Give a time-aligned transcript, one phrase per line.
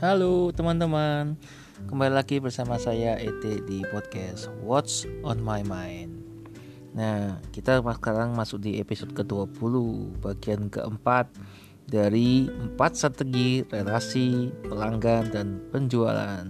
[0.00, 1.36] Halo teman-teman.
[1.84, 6.24] Kembali lagi bersama saya Ete di podcast What's on my mind.
[6.96, 9.60] Nah kita sekarang masuk di episode ke-20
[10.24, 11.28] Bagian keempat
[11.84, 16.48] Dari empat strategi relasi pelanggan dan penjualan.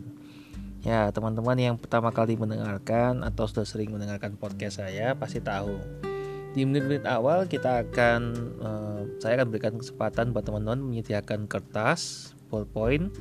[0.87, 5.75] Ya teman-teman yang pertama kali mendengarkan Atau sudah sering mendengarkan podcast saya Pasti tahu.
[6.55, 8.21] Di menit-menit awal kita akan
[8.63, 13.15] uh, saya akan berikan kesempatan buat teman-teman menyediakan kertas ballpoint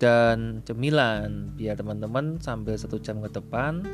[0.00, 3.84] dan cemilan biar teman-teman sambil satu jam ke depan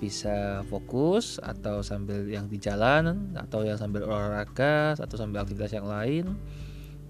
[0.00, 5.86] bisa fokus atau sambil yang di jalan atau yang sambil olahraga atau sambil aktivitas yang
[5.86, 6.34] lain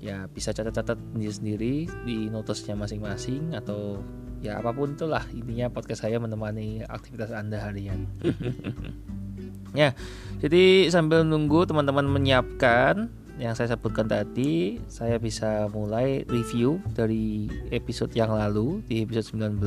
[0.03, 4.03] ya bisa catat-catat sendiri-sendiri di notesnya masing-masing atau
[4.43, 8.11] ya apa pun itulah intinya podcast saya menemani aktivitas anda harian.
[9.73, 9.97] Ya,
[10.45, 13.09] jadi sambil nunggu teman-teman menyiapkan
[13.41, 19.63] yang saya sebutkan tadi, saya bisa mulai review dari episode yang lalu di episode 19.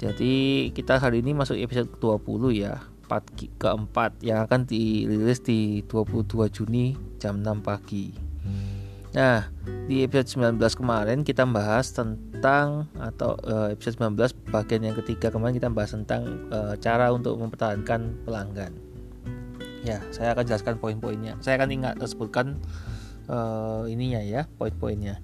[0.00, 3.26] Jadi kita hari ini masuk episode ke-20 ya, part
[3.58, 8.30] keempat yang akan dirilis di 22 Juni jam 6 pagi.
[9.10, 9.42] Nah,
[9.90, 15.58] di episode 19 kemarin kita bahas tentang atau uh, episode 19 bagian yang ketiga kemarin
[15.58, 18.89] kita bahas tentang uh, cara untuk mempertahankan pelanggan.
[19.80, 21.40] Ya, saya akan jelaskan poin-poinnya.
[21.40, 22.60] Saya akan ingat sebutkan
[23.28, 25.20] uh, ininya ya, poin-poinnya.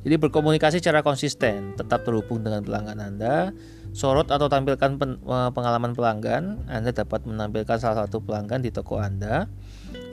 [0.00, 3.52] Jadi berkomunikasi secara konsisten, tetap terhubung dengan pelanggan Anda.
[3.92, 6.64] Sorot atau tampilkan pen, pengalaman pelanggan.
[6.70, 9.44] Anda dapat menampilkan salah satu pelanggan di toko Anda.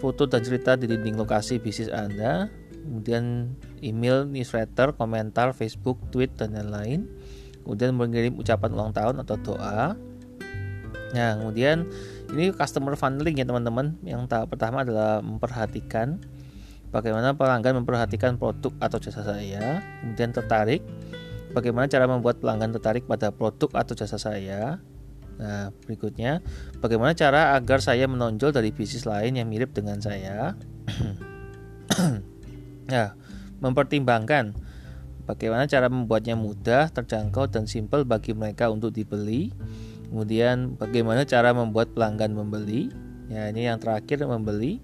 [0.04, 2.52] Foto dan cerita di dinding lokasi bisnis Anda
[2.88, 3.52] kemudian
[3.84, 7.04] email, newsletter, komentar, Facebook, tweet dan lain-lain.
[7.68, 10.00] Kemudian mengirim ucapan ulang tahun atau doa.
[11.12, 11.84] Nah, kemudian
[12.34, 13.96] ini customer funneling ya teman-teman.
[14.04, 16.20] Yang tahap pertama adalah memperhatikan
[16.92, 20.82] bagaimana pelanggan memperhatikan produk atau jasa saya, kemudian tertarik.
[21.56, 24.78] Bagaimana cara membuat pelanggan tertarik pada produk atau jasa saya?
[25.38, 26.42] Nah, berikutnya,
[26.82, 30.58] bagaimana cara agar saya menonjol dari bisnis lain yang mirip dengan saya?
[32.90, 33.14] Ya,
[33.64, 34.58] mempertimbangkan
[35.30, 39.54] bagaimana cara membuatnya mudah, terjangkau dan simpel bagi mereka untuk dibeli.
[40.08, 42.90] Kemudian bagaimana cara membuat pelanggan membeli?
[43.28, 44.80] Ya, ini yang terakhir membeli.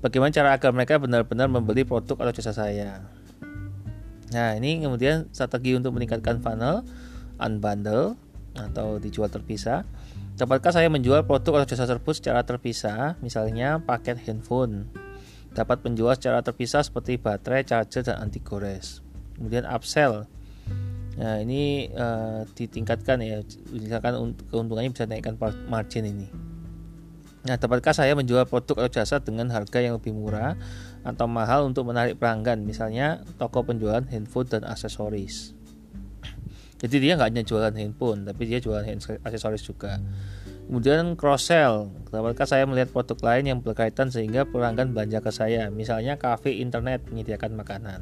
[0.00, 3.04] Bagaimana cara agar mereka benar-benar membeli produk atau jasa saya?
[4.30, 6.86] Nah, ini kemudian strategi untuk meningkatkan funnel
[7.42, 8.14] unbundle
[8.54, 9.82] atau dijual terpisah.
[10.38, 14.88] Dapatkah saya menjual produk atau jasa tersebut secara terpisah, misalnya paket handphone
[15.50, 19.02] dapat penjual secara terpisah seperti baterai, charger, dan anti gores.
[19.34, 20.30] Kemudian upsell.
[21.20, 23.44] Nah, ini uh, ditingkatkan ya,
[23.76, 24.16] misalkan
[24.48, 25.36] keuntungannya bisa naikkan
[25.68, 26.32] margin ini.
[27.44, 30.56] Nah, dapatkah saya menjual produk atau jasa dengan harga yang lebih murah
[31.04, 35.52] atau mahal untuk menarik pelanggan, misalnya toko penjualan handphone dan aksesoris.
[36.80, 38.84] Jadi dia nggak hanya jualan handphone, tapi dia jualan
[39.20, 40.00] aksesoris juga.
[40.68, 45.68] Kemudian cross sell, dapatkah saya melihat produk lain yang berkaitan sehingga pelanggan belanja ke saya,
[45.68, 48.00] misalnya kafe internet menyediakan makanan.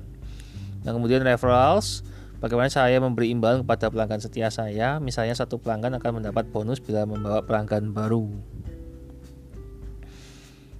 [0.86, 2.06] Dan kemudian referrals,
[2.38, 7.04] bagaimana saya memberi imbalan kepada pelanggan setia saya, misalnya satu pelanggan akan mendapat bonus bila
[7.04, 8.30] membawa pelanggan baru.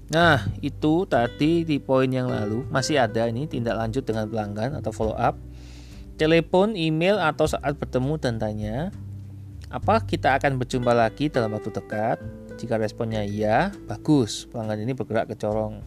[0.08, 4.88] Nah, itu tadi di poin yang lalu masih ada ini tindak lanjut dengan pelanggan atau
[4.88, 5.36] follow up,
[6.16, 8.76] telepon, email atau saat bertemu dan tanya.
[9.68, 12.24] Apa kita akan berjumpa lagi dalam waktu dekat?
[12.56, 15.84] Jika responnya iya, bagus, pelanggan ini bergerak ke corong.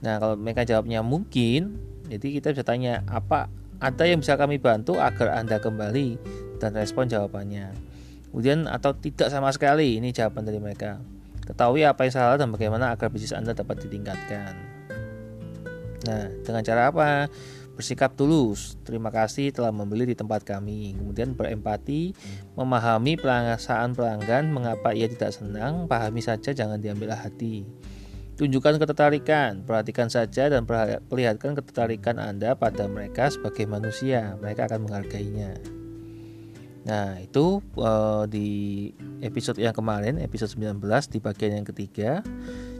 [0.00, 1.76] Nah, kalau mereka jawabnya mungkin,
[2.08, 6.20] jadi kita bisa tanya, apa ada yang bisa kami bantu agar Anda kembali?
[6.60, 7.72] Dan respon jawabannya.
[8.28, 11.00] Kemudian atau tidak sama sekali, ini jawaban dari mereka.
[11.48, 14.52] Ketahui apa yang salah dan bagaimana agar bisnis Anda dapat ditingkatkan.
[16.04, 17.32] Nah, dengan cara apa?
[17.80, 18.76] bersikap tulus.
[18.84, 20.92] Terima kasih telah membeli di tempat kami.
[21.00, 22.12] Kemudian berempati,
[22.52, 27.64] memahami perasaan pelanggan, mengapa ia tidak senang, pahami saja jangan diambil hati.
[28.40, 34.40] Tunjukkan ketertarikan, perhatikan saja dan perlihatkan ketertarikan Anda pada mereka sebagai manusia.
[34.40, 35.60] Mereka akan menghargainya.
[36.88, 38.88] Nah, itu uh, di
[39.20, 40.80] episode yang kemarin, episode 19
[41.12, 42.24] di bagian yang ketiga.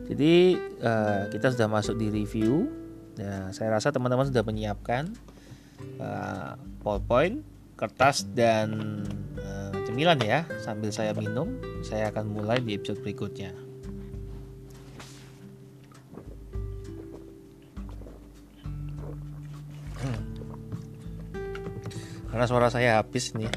[0.09, 2.81] Jadi uh, kita sudah masuk di review
[3.21, 5.13] Ya, saya rasa teman-teman sudah menyiapkan
[6.01, 7.45] uh, PowerPoint,
[7.77, 9.03] kertas dan
[9.37, 10.49] uh, cemilan ya.
[10.65, 13.70] Sambil saya minum, saya akan mulai di episode berikutnya.
[20.01, 20.23] Hmm.
[22.31, 23.51] Karena suara saya habis nih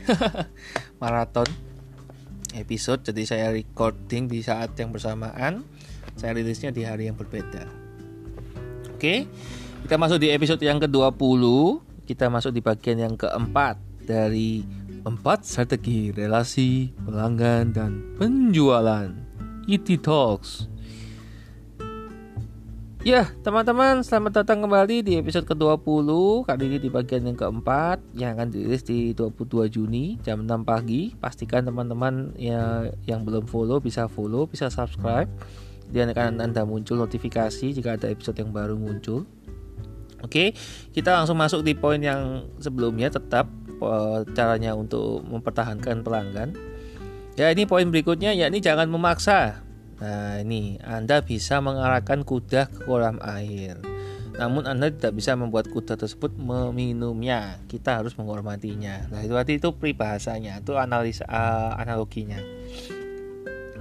[1.02, 1.46] maraton
[2.58, 5.66] episode, jadi saya recording di saat yang bersamaan.
[6.14, 7.66] Saya rilisnya di hari yang berbeda.
[8.94, 9.26] Oke.
[9.84, 11.44] Kita masuk di episode yang ke-20.
[12.08, 13.76] Kita masuk di bagian yang keempat
[14.08, 14.64] dari
[15.04, 19.12] empat strategi relasi pelanggan dan penjualan
[19.68, 20.73] IT Talks.
[23.04, 26.08] Ya, teman-teman, selamat datang kembali di episode ke-20.
[26.48, 31.12] Kali ini di bagian yang keempat Yang akan dirilis di 22 Juni jam 6 pagi.
[31.20, 35.28] Pastikan teman-teman ya, yang belum follow bisa follow, bisa subscribe.
[35.92, 39.28] Dan akan Anda muncul notifikasi jika ada episode yang baru muncul.
[40.24, 40.56] Oke,
[40.96, 43.12] kita langsung masuk di poin yang sebelumnya.
[43.12, 43.52] Tetap
[44.32, 46.56] caranya untuk mempertahankan pelanggan.
[47.36, 49.60] Ya ini poin berikutnya yakni jangan memaksa
[50.02, 53.78] Nah, ini Anda bisa mengarahkan kuda ke kolam air.
[54.34, 57.62] Namun Anda tidak bisa membuat kuda tersebut meminumnya.
[57.70, 59.14] Kita harus menghormatinya.
[59.14, 62.42] Nah, itu arti itu peribahasanya, itu analisa uh, analoginya.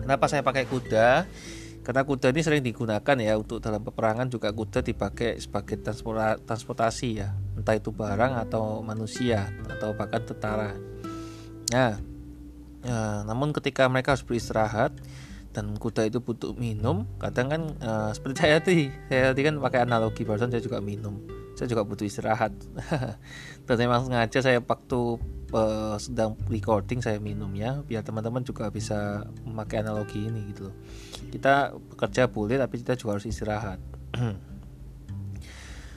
[0.03, 1.25] Kenapa saya pakai kuda?
[1.83, 5.83] Karena kuda ini sering digunakan ya untuk dalam peperangan juga kuda dipakai sebagai
[6.47, 10.79] transportasi ya, entah itu barang atau manusia atau bahkan tentara.
[11.75, 11.99] Nah,
[12.87, 14.95] ya, namun ketika mereka harus beristirahat,
[15.53, 17.05] dan kuda itu butuh minum.
[17.21, 21.21] Kadang kan uh, seperti saya tadi saya tadi kan pakai analogi barusan saya juga minum.
[21.55, 22.53] Saya juga butuh istirahat.
[23.69, 25.01] Dan memang sengaja saya waktu
[25.53, 30.77] uh, sedang recording saya minum ya biar teman-teman juga bisa memakai analogi ini gitu loh.
[31.29, 33.79] Kita bekerja boleh tapi kita juga harus istirahat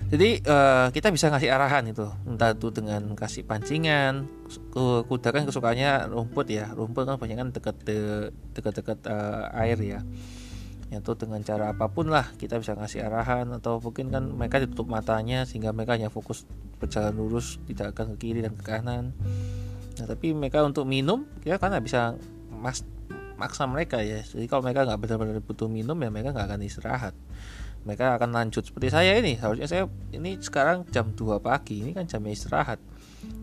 [0.05, 2.05] jadi uh, kita bisa ngasih arahan itu.
[2.29, 4.29] Entah itu dengan kasih pancingan
[4.71, 6.69] kuda kan kesukaannya rumput ya.
[6.77, 7.75] Rumput kan banyak kan dekat
[8.53, 9.99] dekat-dekat uh, air ya.
[10.93, 14.85] Itu dengan cara apa pun lah kita bisa ngasih arahan atau mungkin kan mereka ditutup
[14.85, 16.45] matanya sehingga mereka hanya fokus
[16.77, 19.09] berjalan lurus tidak akan ke kiri dan ke kanan.
[19.97, 22.13] Nah tapi mereka untuk minum ya karena bisa
[22.53, 22.85] mas
[23.41, 24.21] maksa mereka ya.
[24.21, 27.17] Jadi kalau mereka nggak benar-benar butuh minum ya mereka nggak akan istirahat
[27.85, 29.37] mereka akan lanjut seperti saya ini.
[29.37, 32.81] Harusnya saya ini sekarang jam 2 pagi ini kan jamnya istirahat.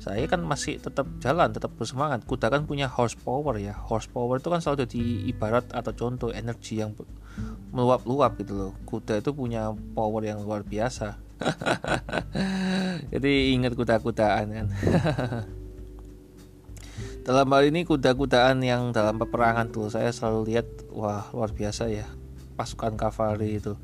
[0.02, 2.26] Saya kan masih tetap jalan tetap bersemangat.
[2.26, 3.78] Kuda kan punya horsepower ya.
[3.78, 6.90] Horsepower itu kan selalu jadi ibarat atau contoh energi yang
[7.70, 8.72] meluap-luap gitu loh.
[8.82, 11.22] Kuda itu punya power yang luar biasa.
[13.14, 14.66] Jadi ingat kuda-kudaan kan.
[17.26, 22.10] Dalam hal ini kuda-kudaan yang dalam peperangan tuh saya selalu lihat wah luar biasa ya.
[22.58, 23.78] Pasukan kavaleri itu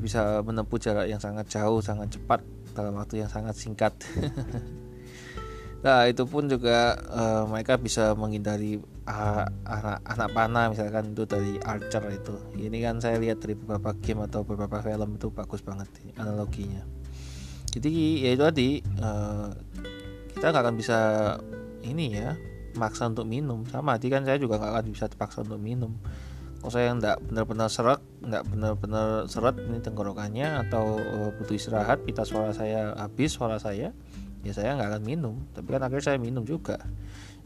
[0.00, 2.40] bisa menempuh jarak yang sangat jauh, sangat cepat
[2.72, 3.92] dalam waktu yang sangat singkat.
[5.84, 11.60] nah itu pun juga uh, mereka bisa menghindari uh, anak anak panah misalkan itu dari
[11.60, 12.34] archer itu.
[12.56, 16.82] Ini kan saya lihat dari beberapa game atau beberapa film itu bagus banget analoginya.
[17.70, 18.68] Jadi ya itu tadi
[18.98, 19.48] uh,
[20.34, 20.98] kita nggak akan bisa
[21.84, 22.34] ini ya
[22.78, 25.98] maksa untuk minum sama tadi kan saya juga nggak akan bisa terpaksa untuk minum
[26.60, 32.20] kalau saya nggak benar-benar seret nggak benar-benar seret ini tenggorokannya atau uh, butuh istirahat pita
[32.28, 33.96] suara saya habis suara saya
[34.44, 35.34] ya saya nggak akan minum.
[35.52, 36.80] Tapi kan akhirnya saya minum juga.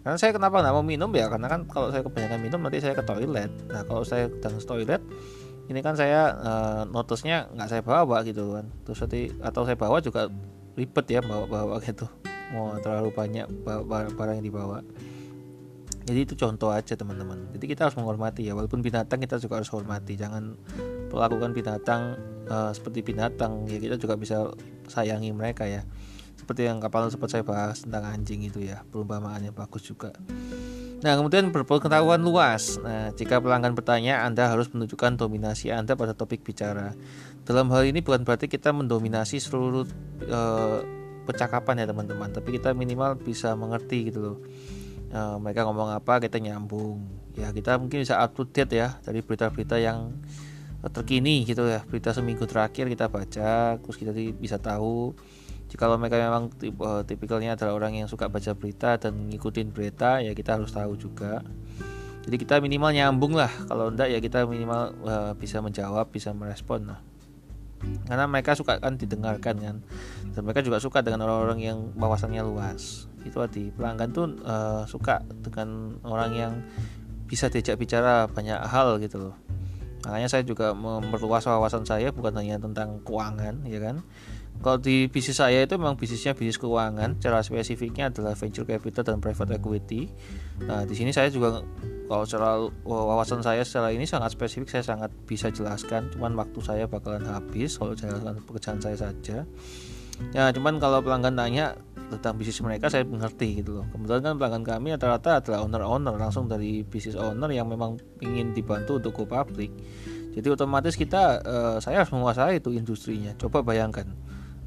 [0.05, 1.27] Karena saya kenapa nggak mau minum ya?
[1.31, 3.51] Karena kan kalau saya kebanyakan minum nanti saya ke toilet.
[3.71, 5.03] Nah kalau saya sedang ke toilet
[5.65, 8.67] ini kan saya uh, notusnya nggak saya bawa gitu kan.
[8.85, 10.29] Terus nanti atau saya bawa juga
[10.75, 12.07] ribet ya bawa bawa gitu.
[12.53, 13.47] Mau terlalu banyak
[14.19, 14.85] barang yang dibawa
[16.05, 17.49] jadi itu contoh aja teman-teman.
[17.57, 20.21] Jadi kita harus menghormati ya walaupun binatang kita juga harus hormati.
[20.21, 20.53] Jangan
[21.09, 23.65] perlakukan binatang uh, seperti binatang.
[23.65, 24.53] Ya kita juga bisa
[24.85, 25.81] sayangi mereka ya.
[26.37, 30.13] Seperti yang kapal sempat saya bahas tentang anjing itu ya perumpamaannya bagus juga.
[31.01, 32.81] Nah, kemudian berpengetahuan luas.
[32.81, 36.97] Nah, jika pelanggan bertanya, Anda harus menunjukkan dominasi Anda pada topik bicara.
[37.45, 39.85] Dalam hal ini bukan berarti kita mendominasi seluruh
[40.33, 40.81] uh,
[41.29, 44.37] percakapan ya, teman-teman, tapi kita minimal bisa mengerti gitu loh
[45.15, 47.01] uh, mereka ngomong apa kita nyambung.
[47.39, 50.19] Ya kita mungkin bisa up to date ya dari berita-berita yang
[50.85, 51.87] terkini gitu ya.
[51.87, 55.15] Berita seminggu terakhir kita baca terus kita bisa tahu.
[55.71, 56.53] Jika mereka memang
[56.83, 60.99] uh, tipikalnya adalah orang yang suka baca berita dan ngikutin berita ya kita harus tahu
[60.99, 61.41] juga.
[62.25, 63.51] Jadi kita minimal nyambung lah.
[63.71, 67.14] Kalau enggak ya kita minimal uh, bisa menjawab bisa merespon lah
[68.05, 69.77] karena mereka suka kan didengarkan kan.
[70.35, 73.07] Dan mereka juga suka dengan orang-orang yang wawasannya luas.
[73.25, 73.73] Itu tadi.
[73.73, 76.53] Pelanggan tuh uh, suka dengan orang yang
[77.25, 79.35] bisa diajak bicara banyak hal gitu loh.
[80.05, 84.05] Makanya saya juga memperluas wawasan saya bukan hanya tentang keuangan ya kan
[84.63, 87.19] kalau di bisnis saya itu memang bisnisnya bisnis keuangan.
[87.21, 90.09] Cara spesifiknya adalah venture capital dan private equity.
[90.65, 91.61] Nah di sini saya juga
[92.05, 96.09] kalau secara wawasan saya secara ini sangat spesifik saya sangat bisa jelaskan.
[96.13, 99.45] Cuman waktu saya bakalan habis kalau jalankan pekerjaan saya saja.
[100.31, 101.75] Ya cuman kalau pelanggan tanya
[102.09, 103.87] tentang bisnis mereka saya mengerti gitu loh.
[103.91, 108.97] Kebetulan kan pelanggan kami rata-rata adalah owner-owner langsung dari bisnis owner yang memang ingin dibantu
[108.97, 109.75] untuk go public.
[110.35, 113.35] Jadi otomatis kita uh, saya harus menguasai itu industrinya.
[113.39, 114.09] Coba bayangkan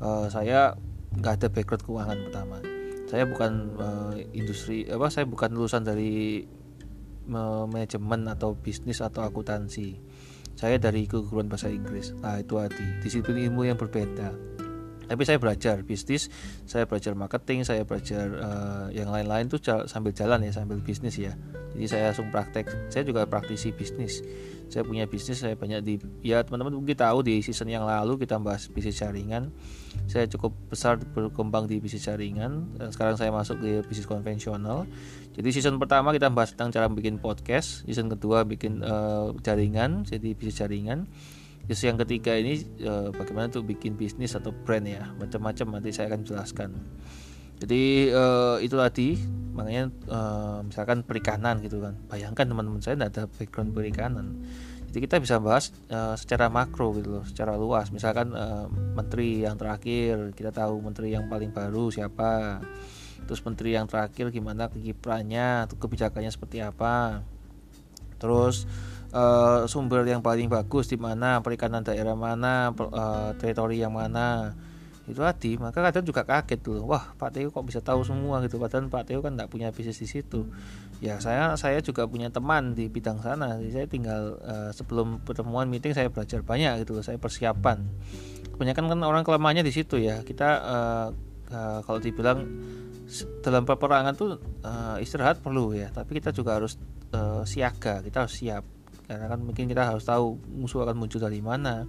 [0.02, 0.76] uh, saya
[1.18, 2.58] nggak ada background keuangan pertama.
[3.08, 6.44] Saya bukan uh, industri apa saya bukan lulusan dari
[7.32, 9.96] uh, manajemen atau bisnis atau akuntansi.
[10.58, 12.18] Saya dari keguruan bahasa Inggris.
[12.18, 12.86] Nah itu tadi.
[13.06, 14.34] Disiplin ilmu yang berbeda.
[15.08, 16.28] Tapi saya belajar bisnis
[16.68, 21.32] saya belajar marketing saya belajar uh, yang lain-lain tuh sambil jalan ya sambil bisnis ya.
[21.72, 22.92] Jadi saya langsung praktek.
[22.92, 24.20] Saya juga praktisi bisnis
[24.68, 28.36] saya punya bisnis saya banyak di ya teman-teman mungkin tahu di season yang lalu kita
[28.40, 29.52] bahas bisnis jaringan.
[30.08, 34.84] Saya cukup besar berkembang di bisnis jaringan sekarang saya masuk ke bisnis konvensional.
[35.36, 40.36] Jadi season pertama kita bahas tentang cara bikin podcast season kedua bikin uh, jaringan jadi
[40.36, 41.08] bisnis jaringan.
[41.68, 46.12] Terus yang ketiga ini uh, bagaimana untuk bikin bisnis atau brand ya macam-macam nanti saya
[46.12, 46.72] akan jelaskan.
[47.58, 49.18] Jadi uh, itu tadi
[49.58, 51.98] makanya uh, misalkan perikanan gitu kan.
[52.06, 54.26] Bayangkan teman-teman saya tidak ada background perikanan.
[54.88, 57.90] Jadi kita bisa bahas uh, secara makro gitu loh, secara luas.
[57.90, 62.62] Misalkan uh, menteri yang terakhir kita tahu menteri yang paling baru siapa.
[63.28, 67.26] Terus menteri yang terakhir gimana kiprahnya, kebijakannya seperti apa.
[68.22, 68.64] Terus
[69.12, 74.56] uh, sumber yang paling bagus di mana perikanan daerah mana uh, teritori yang mana
[75.08, 78.60] itu tadi maka kadang juga kaget tuh wah Pak Teo kok bisa tahu semua gitu?
[78.60, 80.44] Padahal Pak Teo kan tidak punya bisnis di situ.
[81.00, 83.56] Ya saya saya juga punya teman di bidang sana.
[83.56, 87.88] Jadi saya tinggal uh, sebelum pertemuan meeting saya belajar banyak gitu saya persiapan.
[88.52, 90.28] Kebanyakan kan orang kelemahannya di situ ya.
[90.28, 91.08] Kita uh,
[91.56, 92.44] uh, kalau dibilang
[93.40, 94.36] dalam peperangan tuh
[94.68, 95.88] uh, istirahat perlu ya.
[95.88, 96.76] Tapi kita juga harus
[97.16, 98.04] uh, siaga.
[98.04, 98.68] Kita harus siap.
[99.08, 101.88] Karena kan mungkin kita harus tahu musuh akan muncul dari mana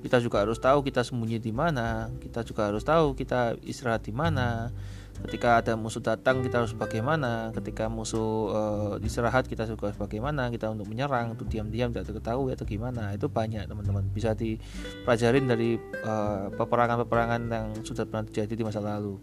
[0.00, 4.12] kita juga harus tahu kita sembunyi di mana kita juga harus tahu kita istirahat di
[4.12, 4.72] mana.
[5.20, 7.52] Ketika ada musuh datang kita harus bagaimana.
[7.52, 10.48] Ketika musuh uh, istirahat kita juga harus bagaimana.
[10.48, 13.12] Kita untuk menyerang untuk diam-diam tidak ketahui atau gimana.
[13.12, 14.08] Itu banyak teman-teman.
[14.16, 15.76] Bisa dipelajarin dari
[16.08, 19.20] uh, peperangan-peperangan yang sudah pernah terjadi di masa lalu.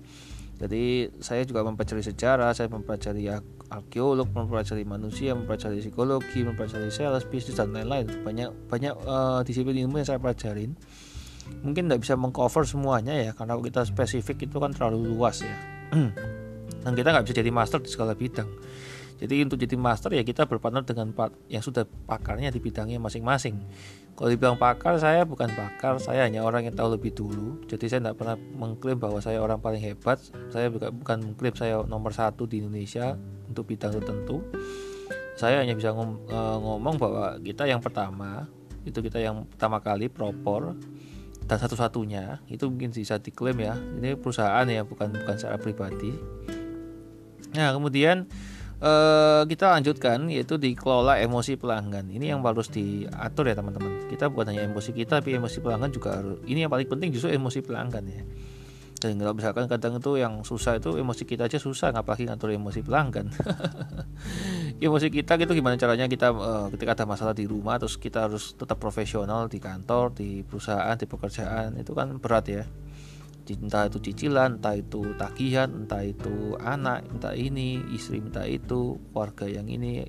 [0.57, 3.29] Jadi saya juga mempelajari sejarah saya mempelajari
[3.67, 8.07] arkeolog mempelajari manusia mempelajari psikologi mempelajari sales bisnis dan lain-lain.
[8.23, 10.75] Banyak banyak uh, disiplin ilmu yang saya pelajarin.
[11.63, 15.57] Mungkin tidak bisa mengcover semuanya ya karena kita spesifik itu kan terlalu luas ya.
[16.83, 18.47] Dan kita nggak bisa jadi master di segala bidang
[19.17, 23.57] jadi untuk jadi master ya kita berpartner dengan part yang sudah pakarnya di bidangnya masing-masing.
[24.17, 27.61] Kalau dibilang pakar, saya bukan pakar, saya hanya orang yang tahu lebih dulu.
[27.69, 30.17] Jadi saya tidak pernah mengklaim bahwa saya orang paling hebat.
[30.49, 33.13] Saya juga bukan mengklaim saya nomor satu di Indonesia
[33.45, 34.41] untuk bidang tertentu.
[35.37, 38.49] Saya hanya bisa eh, ngomong bahwa kita yang pertama,
[38.89, 40.73] itu kita yang pertama kali propor
[41.45, 43.77] dan satu-satunya itu mungkin bisa diklaim ya.
[43.77, 46.09] Ini perusahaan ya, bukan bukan secara pribadi.
[47.53, 48.25] Nah kemudian
[48.77, 52.13] Uh, kita lanjutkan yaitu dikelola emosi pelanggan.
[52.13, 54.05] Ini yang harus diatur ya teman-teman.
[54.05, 56.37] Kita bukan hanya emosi kita, tapi emosi pelanggan juga harus.
[56.45, 58.21] Ini yang paling penting justru emosi pelanggan ya.
[58.97, 62.85] Dan kalau misalkan kadang itu yang susah itu emosi kita aja susah, apalagi ngatur emosi
[62.85, 63.33] pelanggan.
[64.85, 68.53] emosi kita gitu gimana caranya kita uh, ketika ada masalah di rumah, terus kita harus
[68.53, 72.65] tetap profesional di kantor, di perusahaan, di pekerjaan itu kan berat ya
[73.55, 79.47] entah itu cicilan, entah itu tagihan, entah itu anak, entah ini, istri minta itu, keluarga
[79.47, 80.03] yang ini,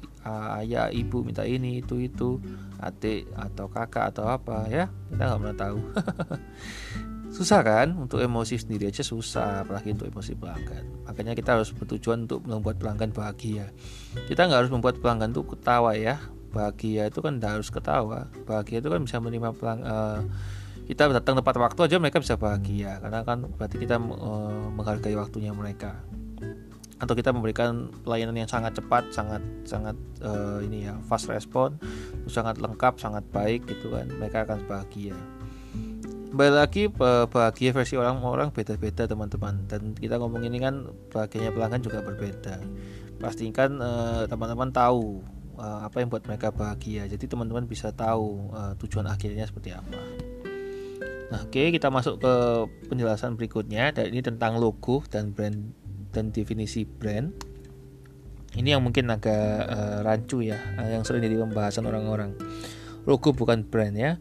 [0.59, 2.43] ayah, ibu minta ini, itu itu,
[2.83, 5.79] adik atau kakak atau apa ya, kita nggak pernah tahu.
[7.29, 7.89] susah kan?
[7.95, 10.85] Untuk emosi sendiri aja susah apalagi untuk emosi pelanggan.
[11.07, 13.71] Makanya kita harus bertujuan untuk membuat pelanggan bahagia.
[14.27, 16.19] Kita nggak harus membuat pelanggan tuh ketawa ya.
[16.49, 18.27] Bahagia itu kan harus ketawa.
[18.49, 20.25] Bahagia itu kan bisa menerima pelang, uh,
[20.89, 25.53] kita datang tepat waktu aja mereka bisa bahagia karena kan berarti kita uh, menghargai waktunya
[25.53, 26.01] mereka
[26.99, 31.79] atau kita memberikan pelayanan yang sangat cepat, sangat sangat uh, ini ya fast respon,
[32.27, 35.15] sangat lengkap, sangat baik gitu kan, mereka akan bahagia.
[36.29, 36.91] Kembali lagi
[37.31, 42.61] bahagia versi orang-orang beda-beda teman-teman dan kita ngomong ini kan bahagianya pelanggan juga berbeda.
[43.23, 45.23] Pastikan uh, teman-teman tahu
[45.55, 50.03] uh, apa yang buat mereka bahagia, jadi teman-teman bisa tahu uh, tujuan akhirnya seperti apa.
[51.29, 52.35] Nah, oke, okay, kita masuk ke
[52.89, 53.93] penjelasan berikutnya.
[53.93, 55.77] Dan ini tentang logo dan brand
[56.13, 57.37] dan definisi brand.
[58.57, 62.33] Ini yang mungkin agak uh, rancu ya, uh, yang sering jadi pembahasan orang-orang.
[63.05, 64.17] Logo bukan brand ya.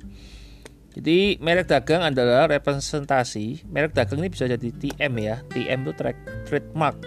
[0.97, 3.63] Jadi merek dagang adalah representasi.
[3.71, 5.45] Merek dagang ini bisa jadi TM ya.
[5.47, 6.97] TM itu track, trademark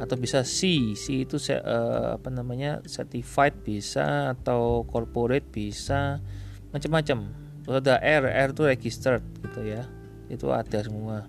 [0.00, 0.92] atau bisa C.
[0.92, 2.84] C itu uh, apa namanya?
[2.84, 6.20] certified bisa atau corporate bisa
[6.76, 9.86] macam-macam terus ada R R itu registered gitu ya.
[10.30, 11.26] Itu ada semua.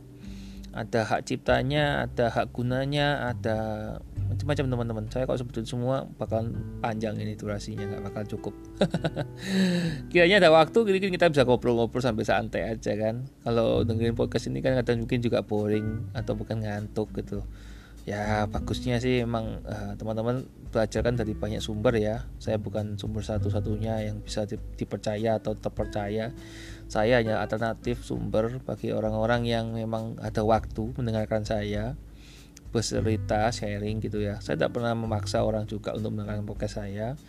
[0.72, 3.58] Ada hak ciptanya ada hak gunanya ada
[4.32, 5.06] macam-macam teman-teman.
[5.12, 8.56] Saya kalau sebutin semua bakalan panjang ini durasinya nggak bakal cukup.
[10.12, 13.28] Kiranya ada waktu gini kita bisa ngobrol-ngobrol sampai santai aja kan.
[13.44, 17.44] Kalau dengerin podcast ini kan kadang mungkin juga boring atau bukan ngantuk gitu
[18.02, 20.42] ya bagusnya sih emang uh, teman-teman
[20.74, 22.26] belajar kan dari banyak sumber ya.
[22.42, 26.34] Saya bukan sumber satu-satunya yang bisa dipercaya atau terpercaya.
[26.90, 31.96] Saya hanya alternatif sumber bagi orang-orang yang memang ada waktu mendengarkan saya
[32.72, 34.40] bercerita sharing gitu ya.
[34.40, 37.20] Saya tidak pernah memaksa orang juga untuk mendengarkan podcast saya.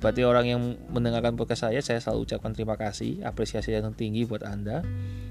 [0.00, 4.42] Berarti orang yang mendengarkan podcast saya saya selalu ucapkan terima kasih apresiasi yang tinggi buat
[4.42, 4.80] anda.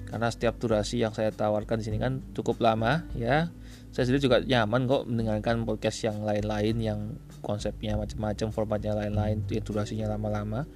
[0.06, 3.50] Karena setiap durasi yang saya tawarkan di sini kan cukup lama ya
[3.96, 7.00] saya sendiri juga nyaman kok mendengarkan podcast yang lain-lain yang
[7.40, 10.68] konsepnya macam-macam formatnya lain-lain yang durasinya lama-lama.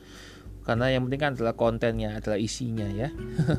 [0.64, 3.12] Karena yang penting kan adalah kontennya adalah isinya ya.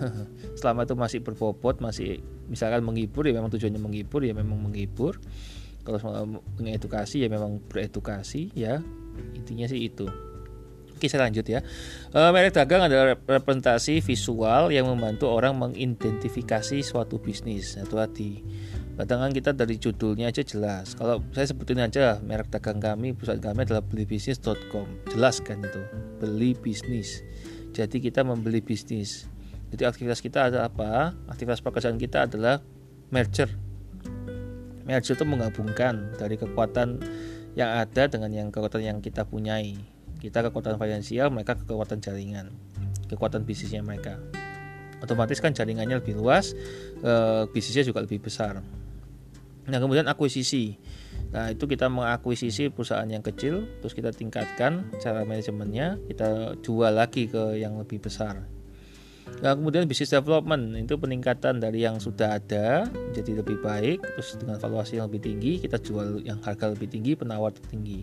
[0.64, 5.20] Selama itu masih berbobot masih misalkan menghibur ya memang tujuannya menghibur ya memang menghibur.
[5.84, 6.24] Kalau
[6.56, 8.80] mengedukasi ya memang beredukasi ya.
[9.36, 10.08] Intinya sih itu.
[10.96, 11.60] Oke saya lanjut ya.
[12.16, 17.76] E, Merek dagang adalah representasi visual yang membantu orang mengidentifikasi suatu bisnis.
[17.76, 18.40] Itu hati
[19.00, 20.92] Kadang kita dari judulnya aja jelas.
[20.92, 25.08] Kalau saya sebutin aja merek dagang kami, perusahaan kami adalah belibisnis.com.
[25.08, 25.80] Jelas kan itu,
[26.20, 27.24] beli bisnis.
[27.72, 29.24] Jadi kita membeli bisnis.
[29.72, 31.16] Jadi aktivitas kita ada apa?
[31.32, 32.60] Aktivitas pekerjaan kita adalah
[33.08, 33.48] merger.
[34.84, 37.00] Merger itu menggabungkan dari kekuatan
[37.56, 39.80] yang ada dengan yang kekuatan yang kita punyai.
[40.20, 42.52] Kita kekuatan finansial, mereka kekuatan jaringan,
[43.08, 44.20] kekuatan bisnisnya mereka.
[45.00, 46.52] Otomatis kan jaringannya lebih luas,
[47.00, 48.60] eh, bisnisnya juga lebih besar.
[49.70, 50.74] Nah, kemudian akuisisi.
[51.30, 57.30] Nah, itu kita mengakuisisi perusahaan yang kecil, terus kita tingkatkan cara manajemennya, kita jual lagi
[57.30, 58.50] ke yang lebih besar.
[59.38, 64.58] Nah, kemudian bisnis development itu peningkatan dari yang sudah ada jadi lebih baik, terus dengan
[64.58, 68.02] valuasi yang lebih tinggi, kita jual yang harga lebih tinggi, penawar tinggi.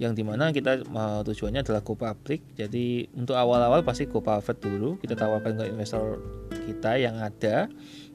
[0.00, 2.56] Yang di mana kita uh, tujuannya adalah go public.
[2.56, 6.24] Jadi untuk awal-awal pasti go private dulu, kita tawarkan ke investor
[6.64, 7.68] kita yang ada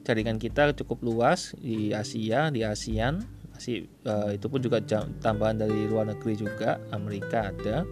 [0.06, 3.26] jaringan kita cukup luas di Asia di ASEAN.
[3.50, 4.78] Masih uh, itu pun juga
[5.18, 7.82] tambahan dari luar negeri juga Amerika ada.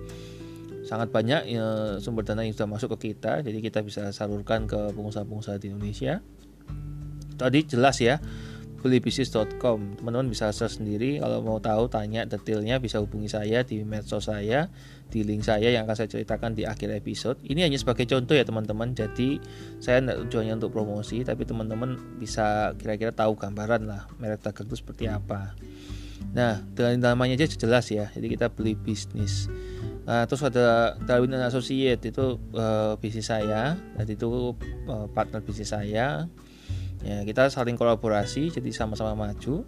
[0.86, 4.94] Sangat banyak uh, sumber dana yang sudah masuk ke kita jadi kita bisa salurkan ke
[4.94, 6.22] pengusaha-pengusaha di Indonesia.
[7.34, 8.22] Tadi jelas ya
[8.84, 11.16] belibisnis.com teman-teman bisa search sendiri.
[11.16, 14.68] Kalau mau tahu tanya detailnya bisa hubungi saya di medsos saya
[15.08, 17.40] di link saya yang akan saya ceritakan di akhir episode.
[17.40, 18.92] Ini hanya sebagai contoh ya teman-teman.
[18.92, 19.40] Jadi
[19.80, 24.76] saya tidak tujuannya untuk promosi tapi teman-teman bisa kira-kira tahu gambaran lah merek dagang itu
[24.76, 25.56] seperti apa.
[26.36, 28.12] Nah dengan namanya aja jelas ya.
[28.12, 29.48] Jadi kita beli bisnis.
[30.04, 34.52] Nah, terus ada Darwin Associate itu uh, bisnis saya, dan itu
[34.84, 36.28] uh, partner bisnis saya
[37.04, 39.62] ya kita saling kolaborasi jadi sama-sama maju.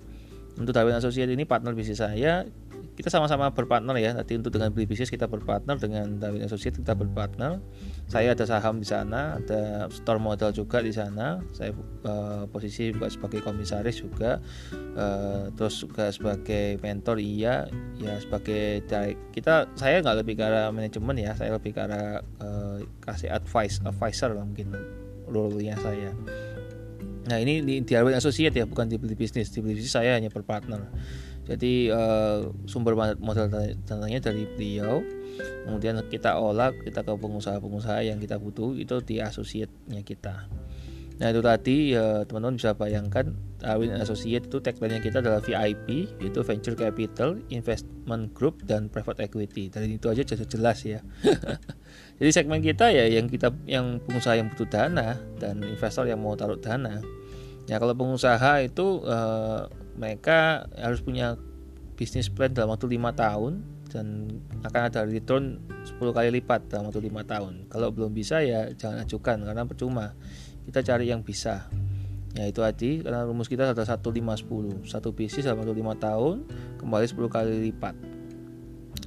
[0.56, 2.48] Untuk Darwin Associate ini partner bisnis saya
[2.96, 4.16] kita sama-sama berpartner ya.
[4.16, 7.60] Nanti untuk dengan beli bisnis kita berpartner dengan Darwin Associate kita berpartner.
[8.08, 11.44] Saya ada saham di sana ada store modal juga di sana.
[11.52, 11.76] Saya
[12.08, 14.40] uh, posisi juga sebagai komisaris juga.
[14.96, 17.68] Uh, terus juga sebagai mentor iya.
[18.00, 18.88] Ya sebagai
[19.36, 21.36] kita saya nggak lebih ke arah manajemen ya.
[21.36, 24.72] Saya lebih ke arah uh, kasih advice advisor mungkin
[25.28, 26.16] role-nya saya
[27.26, 29.50] Nah ini di, Arwin Associate ya bukan di bisnis.
[29.50, 30.86] Di bisnis saya hanya berpartner.
[31.46, 33.46] Jadi uh, sumber modal
[33.86, 35.02] dananya dari beliau.
[35.66, 40.48] Kemudian kita olah kita ke pengusaha-pengusaha yang kita butuh itu di associate-nya kita
[41.16, 43.32] nah itu tadi ya teman-teman bisa bayangkan
[43.64, 49.72] Arwin Associate itu tagline kita adalah VIP itu Venture Capital Investment Group dan Private Equity.
[49.72, 51.00] Dari itu aja jelas jelas ya.
[52.20, 56.36] Jadi segmen kita ya yang kita yang pengusaha yang butuh dana dan investor yang mau
[56.36, 57.00] taruh dana.
[57.66, 61.40] Ya kalau pengusaha itu uh, mereka harus punya
[61.96, 64.28] bisnis plan dalam waktu lima tahun dan
[64.60, 67.72] akan ada return 10 kali lipat dalam waktu lima tahun.
[67.72, 70.12] Kalau belum bisa ya jangan ajukan karena percuma
[70.66, 71.70] kita cari yang bisa.
[72.36, 76.44] Ya itu tadi karena rumus kita ada 1 5 10 satu dalam waktu lima tahun
[76.76, 77.94] kembali 10 kali lipat.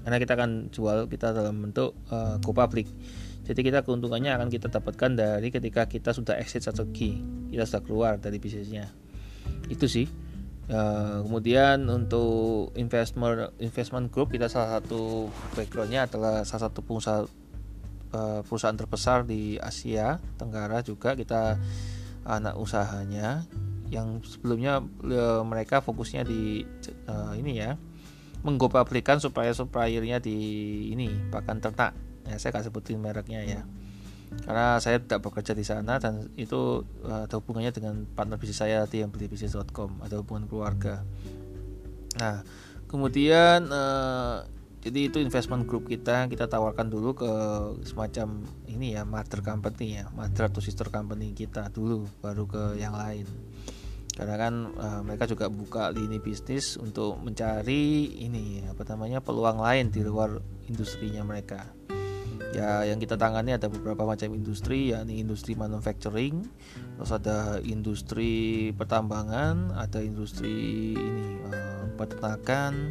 [0.02, 2.90] Karena kita akan jual kita dalam bentuk uh, go public.
[3.46, 7.22] Jadi kita keuntungannya akan kita dapatkan dari ketika kita sudah exit strategi,
[7.54, 8.90] kita sudah keluar dari bisnisnya.
[9.70, 10.10] Itu sih.
[10.70, 15.26] Uh, kemudian untuk investment investment group kita salah satu
[15.58, 17.26] backgroundnya adalah salah satu pengusaha
[18.14, 21.58] uh, perusahaan terbesar di Asia Tenggara juga kita
[22.26, 23.46] anak usahanya.
[23.90, 26.62] Yang sebelumnya uh, mereka fokusnya di
[27.10, 27.74] uh, ini ya
[28.40, 30.38] menggopablikan supaya suppliernya di
[30.94, 31.92] ini pakan ternak.
[32.30, 33.62] Ya saya akan sebutin mereknya ya.
[34.46, 38.86] Karena saya tidak bekerja di sana dan itu uh, ada hubungannya dengan partner bisnis saya
[38.86, 41.02] di yang beli bisnis.com ada hubungan keluarga.
[42.22, 42.46] Nah
[42.86, 43.70] kemudian
[44.80, 47.32] jadi itu investment group kita kita tawarkan dulu ke
[47.84, 52.96] semacam ini ya mother company ya mother atau sister company kita dulu baru ke yang
[52.96, 53.28] lain.
[54.16, 59.92] Karena kan uh, mereka juga buka lini bisnis untuk mencari ini apa namanya peluang lain
[59.92, 60.40] di luar
[60.72, 61.68] industrinya mereka.
[62.56, 66.48] Ya yang kita tangani ada beberapa macam industri yakni industri manufacturing
[66.98, 72.90] terus ada industri pertambangan ada industri ini uh, peternakan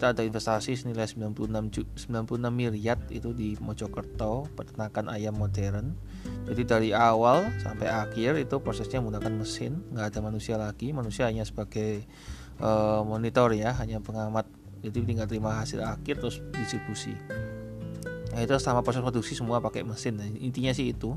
[0.00, 2.08] kita ada investasi senilai 96 96
[2.48, 5.92] miliar itu di Mojokerto peternakan ayam modern.
[6.48, 10.96] Jadi dari awal sampai akhir itu prosesnya menggunakan mesin nggak ada manusia lagi.
[10.96, 12.08] Manusia hanya sebagai
[12.64, 14.48] uh, monitor ya hanya pengamat.
[14.80, 17.12] Jadi tinggal terima hasil akhir terus distribusi.
[18.32, 20.16] Nah itu sama proses produksi semua pakai mesin.
[20.16, 21.12] Nah, intinya sih itu.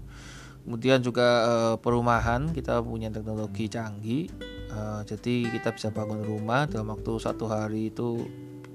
[0.68, 4.28] Kemudian juga uh, perumahan kita punya teknologi canggih.
[4.68, 8.28] Uh, jadi kita bisa bangun rumah dalam waktu satu hari itu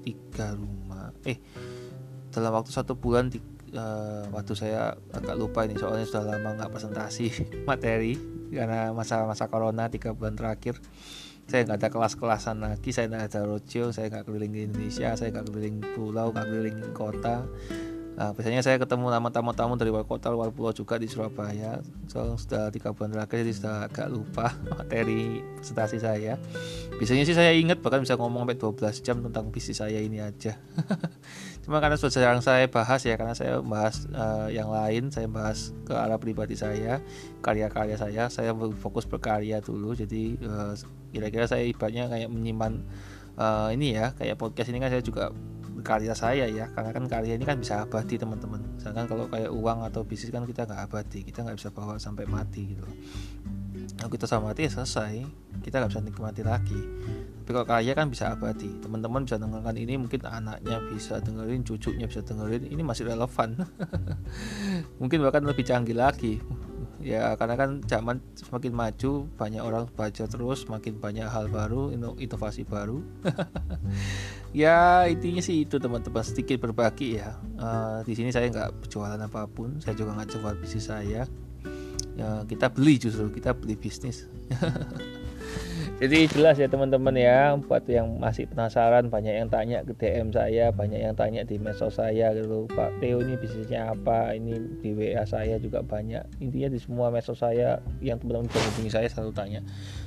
[0.03, 1.11] tiga rumah.
[1.27, 1.37] Eh
[2.29, 3.33] dalam waktu satu bulan
[3.73, 7.25] uh, waktu saya agak lupa ini soalnya sudah lama nggak presentasi
[7.69, 8.15] materi
[8.49, 10.77] karena masa-masa corona tiga bulan terakhir.
[11.49, 15.33] Saya nggak ada kelas-kelasan lagi saya nggak ada roadshow saya nggak keliling di Indonesia saya
[15.33, 17.49] nggak keliling pulau nggak keliling kota
[18.19, 21.79] Nah, biasanya saya ketemu sama tamu-tamu dari luar kota, luar pulau juga di Surabaya.
[22.11, 26.35] So, sudah tiga bulan terakhir jadi sudah agak lupa materi presentasi saya.
[26.99, 30.59] Biasanya sih saya ingat bahkan bisa ngomong sampai 12 jam tentang bisnis saya ini aja.
[31.63, 35.71] Cuma karena sudah jarang saya bahas ya, karena saya bahas uh, yang lain, saya bahas
[35.87, 36.99] ke arah pribadi saya,
[37.39, 38.27] karya-karya saya.
[38.27, 38.51] Saya
[38.83, 40.75] fokus berkarya dulu, jadi uh,
[41.15, 42.83] kira-kira saya ibaratnya kayak menyimpan
[43.39, 45.31] uh, ini ya, kayak podcast ini kan saya juga
[45.81, 48.79] karya saya ya karena kan karya ini kan bisa abadi teman-teman.
[48.79, 52.25] Sedangkan kalau kayak uang atau bisnis kan kita nggak abadi kita nggak bisa bawa sampai
[52.29, 52.85] mati gitu
[53.99, 55.27] kalau kita sama mati ya selesai
[55.59, 56.81] kita nggak bisa nikmati lagi.
[57.43, 62.05] Tapi kalau karya kan bisa abadi teman-teman bisa dengarkan ini mungkin anaknya bisa dengerin cucunya
[62.07, 63.59] bisa dengerin ini masih relevan.
[65.01, 66.39] Mungkin bahkan lebih canggih lagi
[66.99, 72.63] ya karena kan zaman semakin maju banyak orang baca terus makin banyak hal baru inovasi
[72.67, 73.01] baru.
[74.49, 77.37] Ya intinya sih itu teman-teman sedikit berbagi ya.
[77.61, 81.29] Uh, di sini saya nggak berjualan apa pun saya juga nggak jual bisnis saya.
[82.17, 84.25] Ya kita beli justru kita beli bisnis
[85.99, 90.71] jadi jelas ya teman-teman ya buat yang masih penasaran banyak yang tanya ke DM saya
[90.71, 94.31] banyak yang tanya di medsos saya gitu Pak Teo ini bisnisnya apa?
[94.31, 96.39] Ini di WA saya juga banyak.
[96.39, 99.59] Intinya di semua medsos saya yang teman-teman menghubungi saya selalu tanya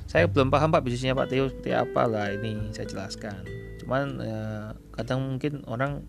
[0.09, 2.09] saya belum paham Pak bisnisnya Pak Teo seperti apa?
[2.09, 3.45] Lah ini saya jelaskan.
[3.77, 6.01] Cuman ya, kadang mungkin orang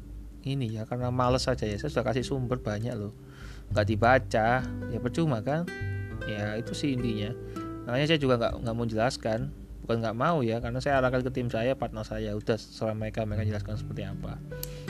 [0.48, 3.12] ini ya karena males saja ya saya sudah kasih sumber banyak loh.
[3.68, 5.68] Nggak dibaca ya percuma kan?
[6.24, 7.36] Ya itu sih intinya.
[7.84, 9.52] Makanya saya juga nggak nggak mau jelaskan
[9.84, 12.32] bukan nggak mau ya karena saya arahkan ke tim saya partner saya.
[12.32, 14.40] Udah selama mereka mereka jelaskan seperti apa.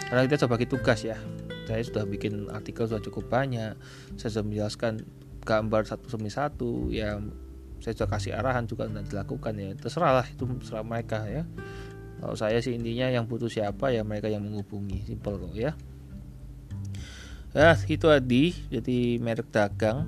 [0.06, 1.18] Karena kita coba bagi tugas ya.
[1.66, 3.74] Saya sudah bikin artikel sudah cukup banyak.
[4.14, 5.02] Saya sudah menjelaskan
[5.42, 6.94] gambar satu demi satu.
[6.94, 7.18] Ya
[7.82, 9.74] saya sudah kasih arahan juga dan dilakukan ya.
[9.74, 11.42] Terserah lah itu terserah mereka ya.
[12.22, 15.10] Kalau saya sih intinya yang butuh siapa ya mereka yang menghubungi.
[15.10, 15.74] Simple kok ya.
[17.50, 18.54] Ya itu tadi.
[18.70, 20.06] Jadi merek dagang.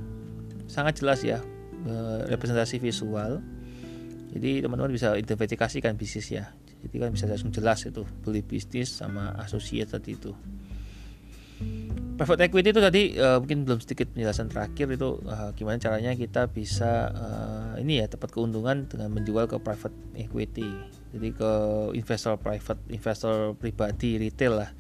[0.70, 1.42] Sangat jelas ya
[1.90, 3.56] eh, representasi visual
[4.37, 6.53] jadi teman-teman bisa identifikasikan bisnis ya.
[6.85, 10.37] Jadi kan bisa langsung jelas itu beli bisnis sama asosiat tadi itu.
[12.16, 16.49] Private equity itu tadi uh, mungkin belum sedikit penjelasan terakhir itu uh, gimana caranya kita
[16.53, 20.68] bisa uh, ini ya dapat keuntungan dengan menjual ke private equity.
[21.16, 21.53] Jadi ke
[21.96, 24.70] investor private investor pribadi retail lah.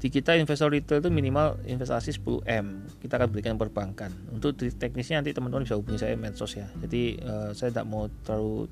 [0.00, 2.66] Di kita investor retail itu minimal investasi 10 m.
[2.98, 4.10] Kita akan berikan perbankan.
[4.32, 6.66] Untuk teknisnya nanti teman-teman bisa hubungi saya medsos ya.
[6.80, 8.66] Jadi uh, saya tidak mau terlalu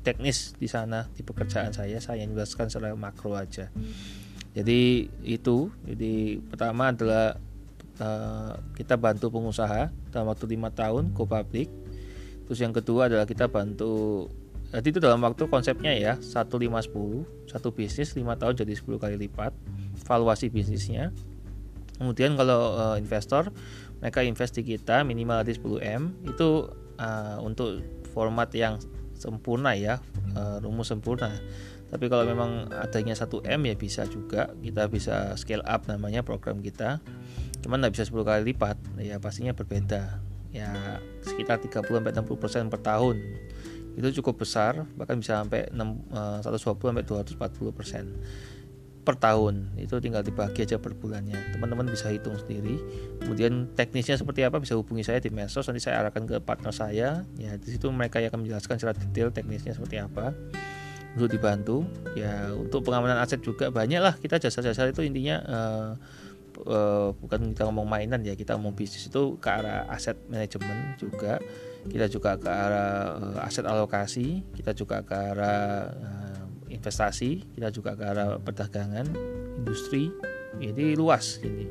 [0.00, 3.68] teknis di sana di pekerjaan saya saya jelaskan secara makro aja.
[4.50, 7.38] Jadi itu jadi pertama adalah
[8.02, 11.70] uh, kita bantu pengusaha dalam waktu lima tahun go public.
[12.48, 14.26] Terus yang kedua adalah kita bantu
[14.70, 19.02] jadi itu dalam waktu konsepnya ya satu lima sepuluh satu bisnis lima tahun jadi 10
[19.02, 19.50] kali lipat
[20.06, 21.10] valuasi bisnisnya.
[21.98, 23.50] Kemudian kalau uh, investor
[24.00, 27.82] mereka invest di kita minimal di 10 m itu uh, untuk
[28.14, 28.80] format yang
[29.20, 30.00] sempurna ya
[30.34, 31.30] uh, rumus sempurna.
[31.90, 36.64] Tapi kalau memang adanya 1 M ya bisa juga kita bisa scale up namanya program
[36.64, 37.02] kita.
[37.60, 40.22] Cuman nggak bisa 10 kali lipat ya pastinya berbeda.
[40.50, 43.20] Ya sekitar 30 sampai 60 persen per tahun.
[43.98, 45.76] Itu cukup besar bahkan bisa sampai 6,
[46.14, 48.04] uh, 120 sampai 240 persen
[49.10, 49.74] per tahun.
[49.74, 51.34] Itu tinggal dibagi aja per bulannya.
[51.50, 52.78] Teman-teman bisa hitung sendiri.
[53.18, 55.66] Kemudian teknisnya seperti apa bisa hubungi saya di medsos.
[55.66, 57.26] Nanti saya arahkan ke partner saya.
[57.34, 60.30] Ya di situ mereka yang akan menjelaskan secara detail teknisnya seperti apa.
[61.18, 61.82] Untuk dibantu.
[62.14, 65.90] Ya untuk pengamanan aset juga banyak lah kita jasa-jasa itu intinya uh,
[66.70, 68.38] uh, bukan kita ngomong mainan ya.
[68.38, 71.42] Kita ngomong bisnis itu ke arah aset manajemen juga.
[71.82, 74.46] Kita juga ke arah uh, aset alokasi.
[74.54, 76.29] Kita juga ke arah uh,
[76.70, 79.06] investasi kita juga ke arah perdagangan
[79.60, 80.14] industri
[80.58, 81.66] jadi luas ini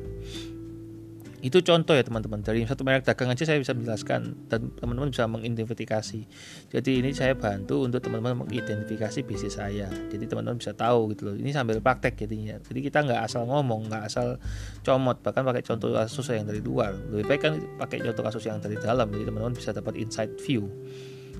[1.40, 2.44] itu contoh ya teman-teman.
[2.44, 6.20] Dari satu merek dagang aja saya bisa menjelaskan dan teman-teman bisa mengidentifikasi.
[6.68, 9.88] Jadi ini saya bantu untuk teman-teman mengidentifikasi bisnis saya.
[9.88, 11.34] Jadi teman-teman bisa tahu gitu loh.
[11.40, 12.60] Ini sambil praktek jadinya.
[12.60, 14.36] Jadi kita nggak asal ngomong nggak asal
[14.84, 15.24] comot.
[15.24, 16.92] Bahkan pakai contoh kasus yang dari luar.
[16.92, 19.08] Lebih baik kan pakai contoh kasus yang dari dalam.
[19.08, 20.68] Jadi teman-teman bisa dapat inside view.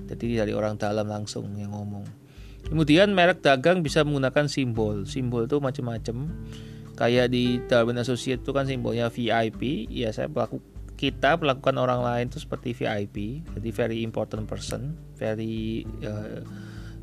[0.09, 2.20] Jadi dari orang dalam langsung yang ngomong
[2.67, 5.07] kemudian merek dagang bisa menggunakan simbol.
[5.07, 6.29] Simbol itu macam-macam.
[6.99, 10.61] Kayak di Darwin Associate itu kan simbolnya VIP ya saya pelaku
[11.01, 16.45] kita melakukan orang lain itu seperti VIP jadi very important person very uh,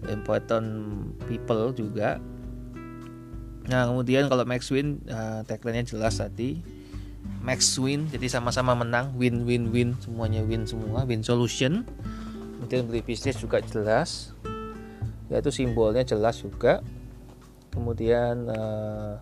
[0.07, 0.69] important
[1.27, 2.23] people juga.
[3.67, 6.63] Nah kemudian kalau Max Win uh, tagline-nya jelas tadi.
[7.43, 9.19] Max Win jadi sama-sama menang.
[9.19, 9.99] Win win win.
[9.99, 11.03] Semuanya win semua.
[11.03, 11.83] Win solution.
[12.59, 14.31] Kemudian beli bisnis juga jelas
[15.29, 16.81] yaitu simbolnya jelas juga
[17.73, 19.21] kemudian uh,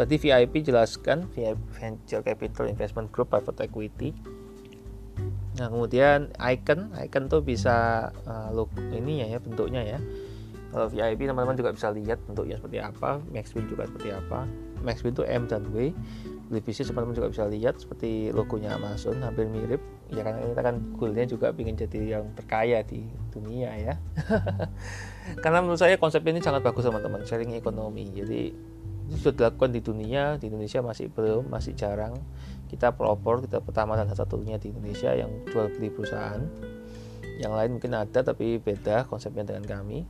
[0.00, 4.16] Tadi VIP jelaskan VIP Venture Capital Investment Group Private Equity.
[5.60, 10.00] Nah kemudian icon, icon tuh bisa uh, look ini ya, ya bentuknya ya.
[10.72, 14.48] Kalau VIP teman-teman juga bisa lihat bentuknya seperti apa, Maxwin juga seperti apa.
[14.80, 15.92] Maxwin itu M dan W.
[16.48, 19.84] Bisnis teman-teman juga bisa lihat seperti logonya Amazon hampir mirip.
[20.10, 23.94] Ya karena kita kan goalnya juga ingin jadi yang terkaya di dunia ya.
[25.42, 28.10] karena menurut saya konsep ini sangat bagus teman-teman, sharing ekonomi.
[28.10, 28.50] Jadi
[29.10, 32.14] itu sudah dilakukan di dunia di Indonesia masih belum masih jarang
[32.70, 36.46] kita pelopor kita pertama dan satu-satunya di Indonesia yang jual beli perusahaan
[37.42, 40.06] yang lain mungkin ada tapi beda konsepnya dengan kami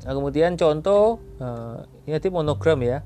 [0.00, 3.04] nah kemudian contoh uh, ini nanti monogram ya.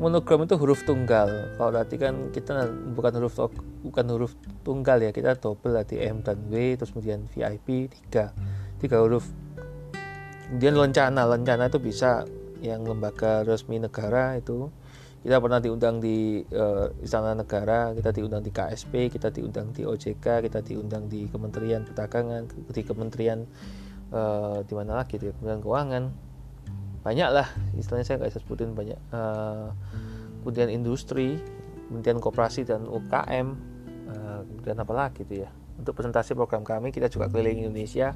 [0.00, 1.28] Monogram itu huruf tunggal.
[1.60, 3.36] Kalau tadi kan kita bukan huruf
[3.84, 4.32] bukan huruf
[4.64, 8.32] tunggal ya kita double tadi M dan W terus kemudian VIP tiga.
[8.80, 9.28] Tiga huruf.
[10.48, 11.28] Kemudian lencana.
[11.28, 12.24] Lencana itu bisa
[12.64, 14.72] yang lembaga resmi negara itu.
[15.20, 20.48] Kita pernah diundang di uh, Istana Negara, kita diundang di KSP, kita diundang di OJK,
[20.48, 23.44] kita diundang di Kementerian Perdagangan, di Kementerian
[24.12, 26.04] uh, di mana lagi di Kementerian Keuangan.
[27.00, 27.48] Banyak lah,
[27.80, 29.00] istilahnya saya nggak bisa sebutin banyak.
[29.10, 29.72] Uh,
[30.42, 31.40] kemudian industri,
[31.88, 33.46] kemudian koperasi dan UKM,
[34.12, 38.12] uh, kemudian apa lagi itu ya untuk presentasi program kami kita juga keliling Indonesia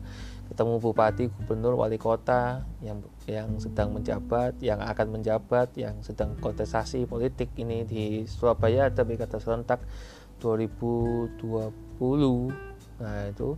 [0.53, 7.09] ketemu bupati, gubernur, wali kota yang yang sedang menjabat, yang akan menjabat, yang sedang kontestasi
[7.09, 9.81] politik ini di Surabaya ada pilkada serentak
[10.45, 11.41] 2020.
[13.01, 13.57] Nah, itu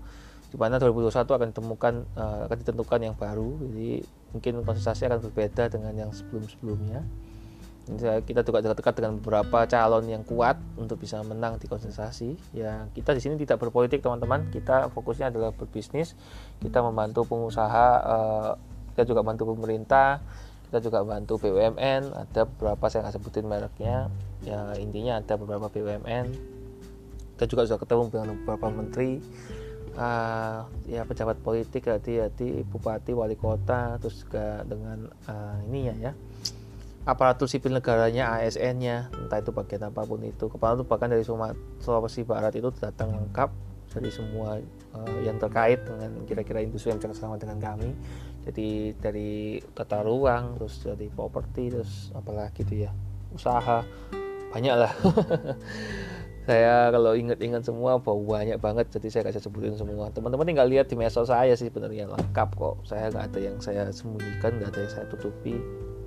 [0.50, 3.58] di mana 2021 akan ditemukan uh, akan ditentukan yang baru.
[3.66, 3.90] Jadi
[4.34, 7.02] mungkin kontestasi akan berbeda dengan yang sebelum-sebelumnya.
[8.26, 13.14] Kita juga dekat-dekat dengan beberapa calon yang kuat untuk bisa menang di kontestasi ya kita
[13.14, 14.50] di sini tidak berpolitik teman-teman.
[14.50, 16.18] Kita fokusnya adalah berbisnis.
[16.58, 18.50] Kita membantu pengusaha uh,
[18.98, 20.18] kita juga bantu pemerintah.
[20.66, 24.10] Kita juga bantu BUMN ada beberapa saya nggak sebutin mereknya.
[24.42, 26.56] Ya intinya ada beberapa BUMN
[27.36, 29.20] kita juga sudah ketemu dengan beberapa menteri
[29.96, 36.12] uh, ya pejabat politik hati-hati bupati wali kota terus juga dengan uh, ini ya
[37.06, 40.50] aparatur sipil negaranya ASN-nya entah itu bagian apa pun itu.
[40.50, 43.50] Kepala itu bahkan dari Sulawesi Barat itu datang lengkap
[43.94, 44.58] dari semua
[44.92, 47.94] uh, yang terkait dengan kira-kira industri yang bersama dengan kami.
[48.42, 52.90] Jadi dari tata ruang terus dari properti terus apalagi itu ya
[53.34, 53.82] usaha
[54.54, 54.92] banyak lah
[56.46, 60.14] saya kalau ingat-ingat semua banyak banget jadi saya gak bisa sebutin semua.
[60.14, 62.86] Teman-teman tinggal lihat di medsos saya sih sebenarnya lengkap kok.
[62.86, 65.58] Saya nggak ada yang saya sembunyikan nggak ada yang saya tutupi.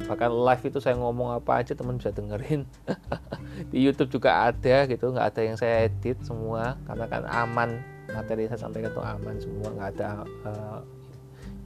[0.08, 2.64] Bahkan live itu saya ngomong apa aja teman bisa dengerin.
[3.76, 6.80] Di YouTube juga ada gitu nggak ada yang saya edit semua.
[6.88, 7.70] Karena kan aman
[8.08, 10.10] materi saya sampaikan itu aman semua nggak ada
[10.48, 10.80] uh,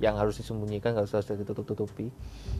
[0.04, 2.12] yang harus disembunyikan nggak usah ditutup-tutupi.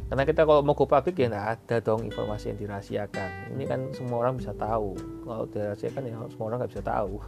[0.08, 3.52] Karena kita kalau mau go public ya nggak ada dong informasi yang dirahasiakan.
[3.60, 4.96] Ini kan semua orang bisa tahu.
[5.28, 7.20] Kalau dirahasiakan ya semua orang nggak bisa tahu.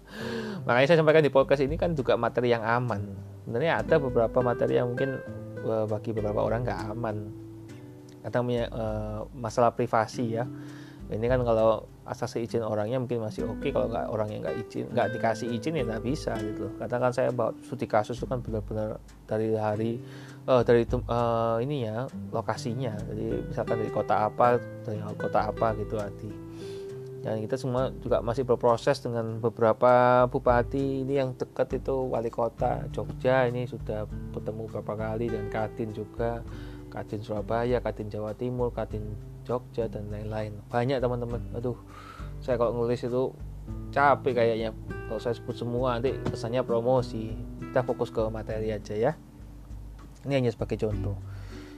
[0.68, 3.00] Makanya saya sampaikan di podcast ini kan juga materi yang aman.
[3.48, 5.16] Sebenarnya ada beberapa materi yang mungkin
[5.64, 7.16] eh, bagi beberapa orang nggak aman.
[8.24, 10.48] Katanya uh, masalah privasi ya
[11.12, 13.70] ini kan kalau asas izin orangnya mungkin masih oke okay.
[13.72, 16.72] kalau nggak orang yang nggak izin nggak dikasih izin ya nggak bisa gitu loh.
[16.80, 18.96] Katakan saya bawa studi kasus itu kan benar-benar
[19.28, 19.92] dari hari
[20.48, 22.96] uh, dari uh, ini ya lokasinya.
[23.12, 26.44] Jadi misalkan dari kota apa dari kota apa gitu hati
[27.24, 32.84] dan kita semua juga masih berproses dengan beberapa bupati ini yang dekat itu wali kota
[32.92, 34.04] Jogja ini sudah
[34.36, 36.44] bertemu beberapa kali dan Kadin juga.
[36.92, 39.02] Kadin Surabaya Kadin Jawa Timur Kadin
[39.44, 40.58] Jogja dan lain-lain.
[40.72, 41.40] Banyak teman-teman.
[41.54, 41.76] Aduh
[42.40, 43.32] saya kalau nulis itu
[43.92, 44.70] capek kayaknya.
[45.08, 47.32] Kalau saya sebut semua nanti kesannya promosi.
[47.60, 49.12] Kita fokus ke materi aja ya.
[50.24, 51.16] Ini hanya sebagai contoh.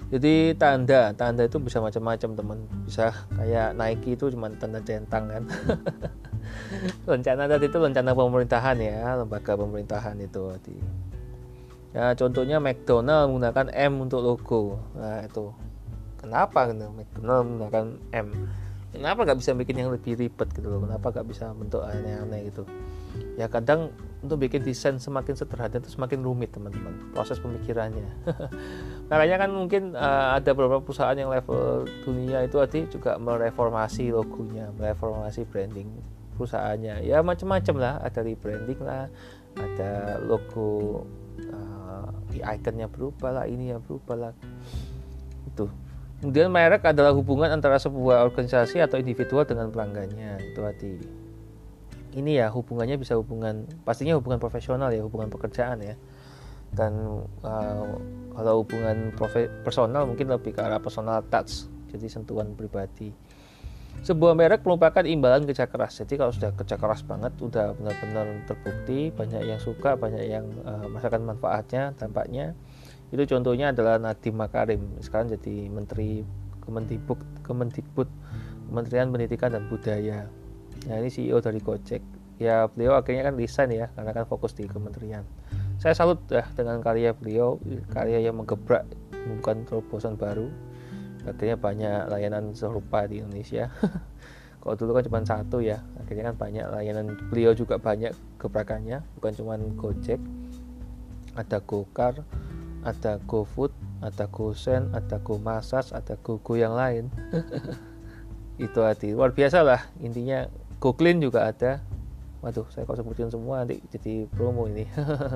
[0.06, 1.10] Jadi tanda.
[1.18, 2.58] Tanda itu bisa macam-macam teman.
[2.86, 5.44] Bisa kayak Nike itu cuma tanda centang kan?
[7.10, 9.18] Rencana tadi itu rencana pemerintahan ya.
[9.18, 10.78] Lembaga pemerintahan itu tadi.
[11.96, 14.62] Ya contohnya McDonald menggunakan M untuk logo.
[14.94, 15.50] Nah itu
[16.26, 16.90] kenapa gitu?
[16.90, 18.28] McDonald menggunakan M.
[18.96, 20.80] Kenapa nggak bisa bikin yang lebih ribet gitu loh?
[20.82, 22.64] Kenapa nggak bisa bentuk aneh-aneh gitu?
[23.36, 23.92] Ya kadang
[24.24, 28.08] untuk bikin desain semakin sederhana itu semakin rumit teman-teman proses pemikirannya.
[29.12, 34.72] Makanya kan mungkin uh, ada beberapa perusahaan yang level dunia itu tadi juga mereformasi logonya
[34.74, 35.92] mereformasi branding
[36.40, 37.04] perusahaannya.
[37.04, 37.94] Ya macam-macam lah.
[38.00, 39.12] Ada rebranding lah
[39.56, 41.04] ada logo
[41.48, 44.32] uh, ikonnya berubah lah ini yang berubah lah.
[45.48, 45.68] Itu
[46.20, 50.92] kemudian merek adalah hubungan antara sebuah organisasi atau individual dengan pelanggannya itu hati.
[52.16, 55.94] Ini ya hubungannya bisa hubungan pastinya hubungan profesional ya hubungan pekerjaan ya.
[56.72, 57.94] Dan uh,
[58.32, 59.12] kalau hubungan
[59.64, 63.12] personal mungkin lebih ke arah personal touch jadi sentuhan pribadi.
[64.04, 69.08] Sebuah merek merupakan imbalan kerja keras jadi kalau sudah kerja keras banget udah benar-benar terbukti
[69.08, 72.52] banyak yang suka banyak yang uh, merasakan manfaatnya dampaknya
[73.14, 76.26] itu contohnya adalah Nadiem Makarim sekarang jadi menteri
[76.66, 78.08] Kemendikbud Kemendikbud
[78.66, 80.26] Kementerian Pendidikan dan Budaya
[80.84, 82.02] Nah ini CEO dari Gojek.
[82.36, 85.24] Ya beliau akhirnya kan resign ya karena kan fokus di kementerian.
[85.80, 87.56] Saya salut ya dengan karya beliau,
[87.88, 88.84] karya yang menggebrak
[89.40, 90.52] bukan terobosan baru.
[91.24, 93.72] Akhirnya banyak layanan serupa di Indonesia.
[94.62, 99.32] Kalau dulu kan cuma satu ya, akhirnya kan banyak layanan beliau juga banyak gebrakannya, bukan
[99.38, 100.18] cuma Gojek,
[101.38, 102.26] ada Gokar,
[102.86, 107.10] ada GoFood, ada GoSend, ada GoMassage, ada GoGo yang lain.
[108.62, 109.10] itu hati.
[109.10, 109.82] Luar biasa lah.
[109.98, 110.46] Intinya
[110.78, 111.82] GoClean juga ada.
[112.46, 114.86] Waduh saya kok sebutin semua nanti jadi promo ini.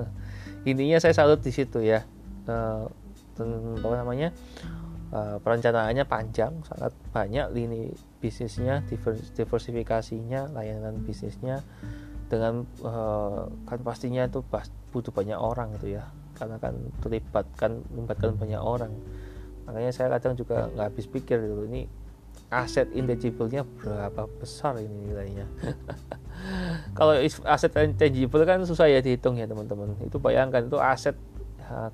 [0.71, 2.07] Intinya saya salut di situ ya.
[2.47, 2.87] Uh,
[3.83, 4.31] apa namanya?
[5.11, 7.91] Uh, perencanaannya panjang sangat banyak lini
[8.23, 8.87] bisnisnya
[9.35, 11.67] diversifikasinya layanan bisnisnya.
[12.31, 14.39] Dengan uh, kan pastinya itu
[14.95, 16.07] butuh banyak orang itu ya
[16.41, 16.73] karena kan
[17.05, 18.97] terlibatkan melibatkan banyak orang.
[19.69, 21.85] Makanya saya kadang juga nggak habis pikir gitu ini
[22.51, 25.47] aset intangible-nya berapa besar ini nilainya.
[26.99, 27.15] Kalau
[27.47, 29.95] aset intangible kan susah ya dihitung ya teman-teman.
[30.03, 31.15] Itu bayangkan itu aset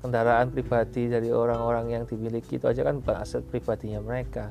[0.01, 4.49] kendaraan pribadi dari orang-orang yang dimiliki itu aja kan bukan aset pribadinya mereka.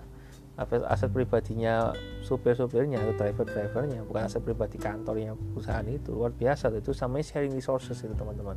[0.86, 1.92] Aset pribadinya
[2.24, 6.14] supir-supirnya atau driver-drivernya bukan aset pribadi kantornya perusahaan itu.
[6.14, 8.56] Luar biasa itu samanya sharing resources itu teman-teman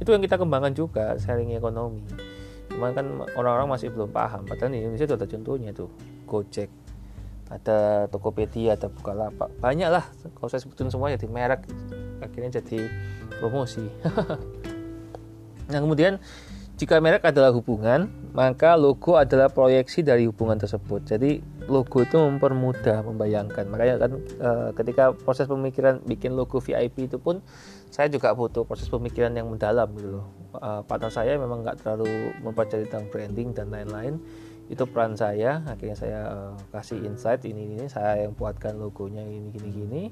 [0.00, 2.02] itu yang kita kembangkan juga sharing ekonomi.
[2.72, 3.06] Cuman kan
[3.38, 4.42] orang-orang masih belum paham.
[4.48, 5.88] Padahal di Indonesia itu ada contohnya tuh
[6.24, 6.70] Gojek
[7.52, 9.52] ada Tokopedia ada Bukalapak.
[9.60, 10.04] Banyak lah
[10.34, 11.68] kalau saya sebutin semua jadi merek
[12.24, 12.88] akhirnya jadi
[13.38, 13.84] promosi.
[15.64, 16.20] Nah kemudian
[16.76, 21.08] jika merek adalah hubungan maka logo adalah proyeksi dari hubungan tersebut.
[21.08, 21.40] Jadi
[21.72, 23.64] logo itu mempermudah membayangkan.
[23.72, 27.40] Makanya kan e, ketika proses pemikiran bikin logo VIP itu pun
[27.94, 30.26] saya juga butuh proses pemikiran yang mendalam gitu loh.
[30.90, 34.18] Partner saya memang nggak terlalu mempelajari tentang branding dan lain-lain.
[34.66, 35.62] Itu peran saya.
[35.62, 40.02] Akhirnya saya uh, kasih insight ini ini saya yang buatkan logonya ini gini gini.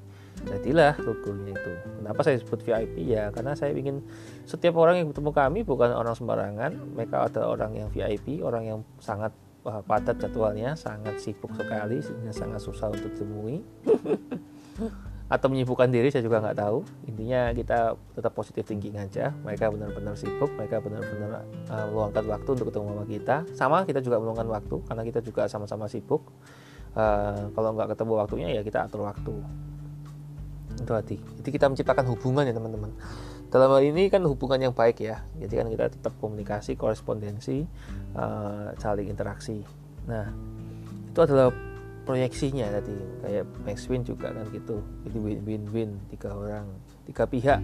[0.46, 1.72] Jadilah logonya itu.
[1.98, 3.98] Kenapa saya sebut VIP ya karena saya ingin
[4.46, 6.78] setiap orang yang bertemu kami bukan orang sembarangan.
[6.94, 9.34] Mereka adalah orang yang VIP orang yang sangat
[9.66, 13.58] uh, padat jadwalnya sangat sibuk sekali sehingga sangat susah untuk ditemui
[15.32, 16.84] atau menyibukkan diri saya juga nggak tahu.
[17.08, 19.32] Intinya kita tetap positif thinking aja.
[19.48, 23.36] Mereka benar-benar sibuk mereka benar-benar uh, meluangkan waktu untuk ketemu sama kita.
[23.56, 26.20] Sama kita juga meluangkan waktu karena kita juga sama-sama sibuk.
[26.92, 29.32] Uh, kalau nggak ketemu waktunya ya kita atur waktu.
[30.76, 31.16] Itu hati.
[31.16, 32.92] Jadi kita menciptakan hubungan ya teman-teman.
[33.48, 35.24] Dalam hal ini kan hubungan yang baik ya.
[35.40, 37.64] Jadi kan kita tetap komunikasi korespondensi
[38.20, 39.64] uh, saling interaksi.
[40.04, 40.28] Nah
[41.08, 41.71] itu adalah
[42.02, 42.94] proyeksinya tadi.
[43.22, 44.82] Kayak Max Win juga kan gitu.
[45.06, 46.66] Jadi win-win-win tiga orang
[47.06, 47.60] tiga pihak.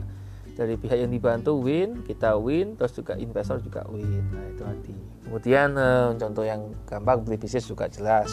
[0.58, 4.26] Dari pihak yang dibantu win kita win terus juga investor juga win.
[4.34, 4.96] Nah itu tadi.
[5.26, 8.30] Kemudian eh, contoh yang gampang beli bisnis juga jelas.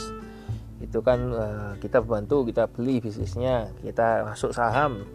[0.81, 5.05] Itu kan eh, kita bantu kita beli bisnisnya kita masuk saham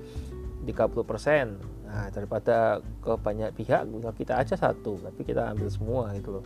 [0.63, 3.83] 30% nah daripada ke banyak pihak
[4.15, 6.45] kita aja satu tapi kita ambil semua gitu loh.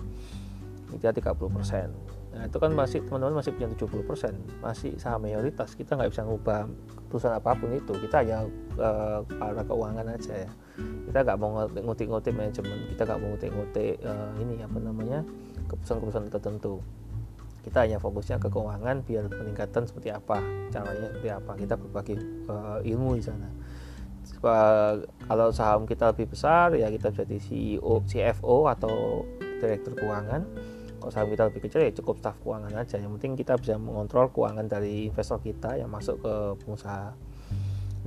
[0.89, 5.79] Kita 30% Nah itu kan masih teman-teman masih punya 70% masih saham mayoritas.
[5.79, 6.67] Kita nggak bisa ngubah
[7.07, 7.95] keputusan apa pun itu.
[7.95, 8.43] Kita hanya
[8.75, 10.51] uh, arah keuangan aja ya.
[11.07, 12.79] Kita nggak mau ngutik-ngutik manajemen.
[12.91, 15.23] Kita nggak mau ngutik-ngutik uh, ini apa namanya
[15.71, 16.83] keputusan-keputusan tertentu.
[17.65, 20.43] Kita hanya fokusnya ke keuangan biar peningkatan seperti apa
[20.75, 21.53] caranya seperti apa.
[21.55, 22.15] Kita berbagi
[22.51, 23.49] uh, ilmu di sana.
[25.25, 29.25] Kalau saham kita lebih besar ya kita jadi CEO CFO atau
[29.61, 30.45] direktur keuangan
[31.05, 32.97] kalau saham kita lebih kecil ya cukup staf keuangan aja.
[32.97, 36.35] Yang penting kita bisa mengontrol keuangan dari investor kita yang masuk ke
[36.65, 37.13] pengusaha.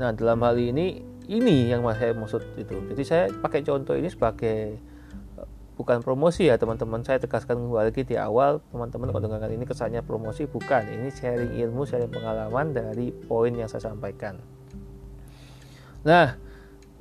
[0.02, 2.74] Nah dalam hal ini ini yang saya maksud itu.
[2.89, 4.82] Jadi saya pakai contoh ini sebagai
[5.78, 7.06] bukan promosi ya teman-teman.
[7.06, 10.89] Saya tegaskan kembali di awal teman-teman kalau dengarkan ini kesannya promosi bukan.
[10.89, 14.41] Ini sharing ilmu sharing pengalaman dari poin yang saya sampaikan.
[16.02, 16.34] Nah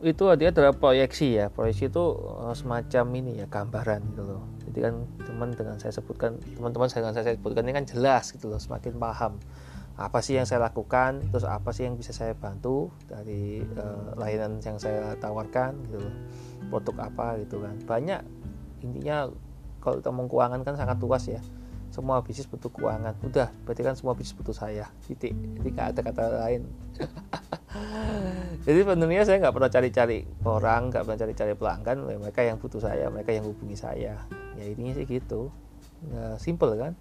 [0.05, 1.49] itu artinya adalah proyeksi ya.
[1.49, 6.39] Proyeksi itu eh, semacam ini ya gambaran gitu loh jadi kan teman dengan saya sebutkan
[6.59, 9.39] teman-teman saya dengan saya sebutkan ini kan jelas gitu loh semakin paham
[9.97, 14.61] apa sih yang saya lakukan terus apa sih yang bisa saya bantu dari uh, layanan
[14.61, 16.15] yang saya tawarkan gitu loh.
[16.69, 17.81] Produk apa gitu kan.
[17.89, 18.21] Banyak
[18.85, 19.33] intinya
[19.81, 21.41] kalau kita keuangan kan sangat luas ya
[21.97, 23.17] semua bisnis butuh keuangan.
[23.25, 24.85] Udah berarti kan semua bisnis butuh saya.
[25.09, 25.33] Titik.
[25.33, 26.63] Jadi gak ada kata lain.
[28.69, 31.97] Jadi sebenarnya saya nggak pernah cari-cari orang nggak pernah cari-cari pelanggan.
[32.05, 34.21] Mereka yang butuh saya mereka yang hubungi saya.
[34.61, 35.49] Ya intinya sih gitu.
[36.13, 36.93] Ya, simple kan?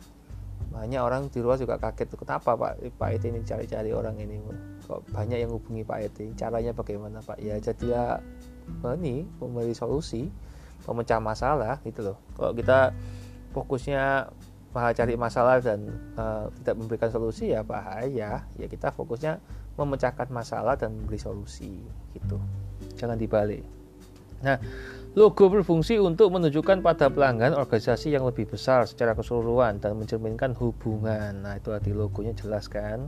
[0.71, 2.79] Banyak orang di luar juga kaget kenapa pak?
[2.95, 4.39] Pak itu ini cari-cari orang ini?
[4.87, 7.35] Kok banyak yang hubungi pak itu caranya bagaimana pak?
[7.43, 8.23] Ya jadilah
[8.95, 10.31] ini memberi solusi
[10.87, 12.17] pemecah masalah gitu loh.
[12.37, 12.93] Kalau kita
[13.55, 14.29] fokusnya
[14.75, 15.87] cari masalah dan
[16.19, 18.43] uh, tidak memberikan solusi ya bahaya.
[18.59, 19.39] Ya kita fokusnya
[19.79, 21.79] memecahkan masalah dan memberi solusi
[22.11, 22.37] gitu.
[22.99, 23.63] Jangan dibalik.
[24.43, 24.59] Nah
[25.15, 31.39] logo berfungsi untuk menunjukkan pada pelanggan organisasi yang lebih besar secara keseluruhan dan mencerminkan hubungan.
[31.39, 33.07] Nah itu arti logonya jelas kan?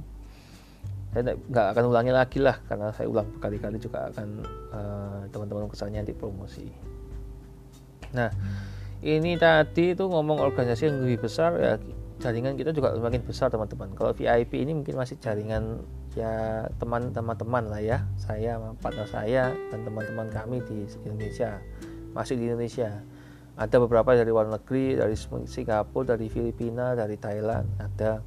[1.12, 4.28] Saya nggak akan ulangi lagi lah karena saya ulang berkali-kali juga akan
[4.72, 6.68] uh, teman-teman kesannya di promosi.
[8.16, 8.32] Nah,
[9.06, 11.74] ini tadi itu ngomong organisasi yang lebih besar ya
[12.18, 13.94] jaringan kita juga semakin besar teman-teman.
[13.94, 15.86] Kalau VIP ini mungkin masih jaringan
[16.18, 18.10] ya teman-teman lah ya.
[18.18, 21.62] Saya, partner saya dan teman-teman kami di Indonesia
[22.18, 22.90] masih di Indonesia.
[23.58, 25.18] Ada beberapa dari luar negeri, dari
[25.50, 28.22] Singapura, dari Filipina, dari Thailand, ada.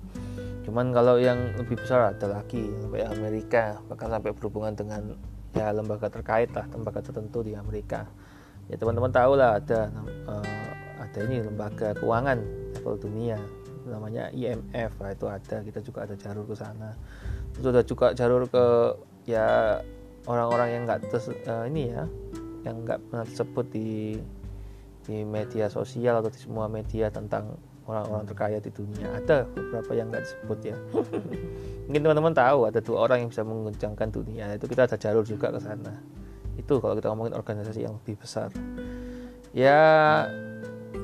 [0.67, 5.15] Cuman kalau yang lebih besar ada lagi sampai Amerika, bahkan sampai berhubungan dengan
[5.55, 8.07] ya lembaga terkait lah, lembaga tertentu di Amerika
[8.69, 9.89] ya teman-teman tahu lah ada
[10.29, 12.39] uh, ada ini lembaga keuangan
[12.77, 13.41] level dunia
[13.89, 16.95] namanya IMF lah itu ada kita juga ada jalur ke sana.
[17.57, 18.67] Terus ada juga jalur ke
[19.27, 19.79] ya
[20.29, 22.05] orang-orang yang nggak uh, ini ya
[22.69, 24.21] yang nggak pernah disebut di
[25.09, 27.57] di media sosial atau di semua media tentang
[27.89, 29.11] orang-orang terkaya di dunia.
[29.19, 30.77] Ada beberapa yang nggak disebut ya.
[31.91, 34.55] Mungkin teman-teman tahu ada dua orang yang bisa menguncangkan dunia.
[34.55, 36.20] Itu kita ada jalur juga ke sana
[36.61, 38.53] itu kalau kita ngomongin organisasi yang lebih besar.
[39.51, 39.81] Ya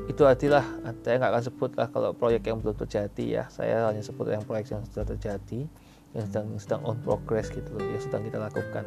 [0.07, 0.63] itu artilah
[1.03, 3.45] saya nggak akan sebut lah kalau proyek yang belum terjadi ya.
[3.51, 5.67] Saya hanya sebut yang proyek yang sudah terjadi
[6.15, 8.85] yang sedang sedang on progress gitu loh yang sedang kita lakukan.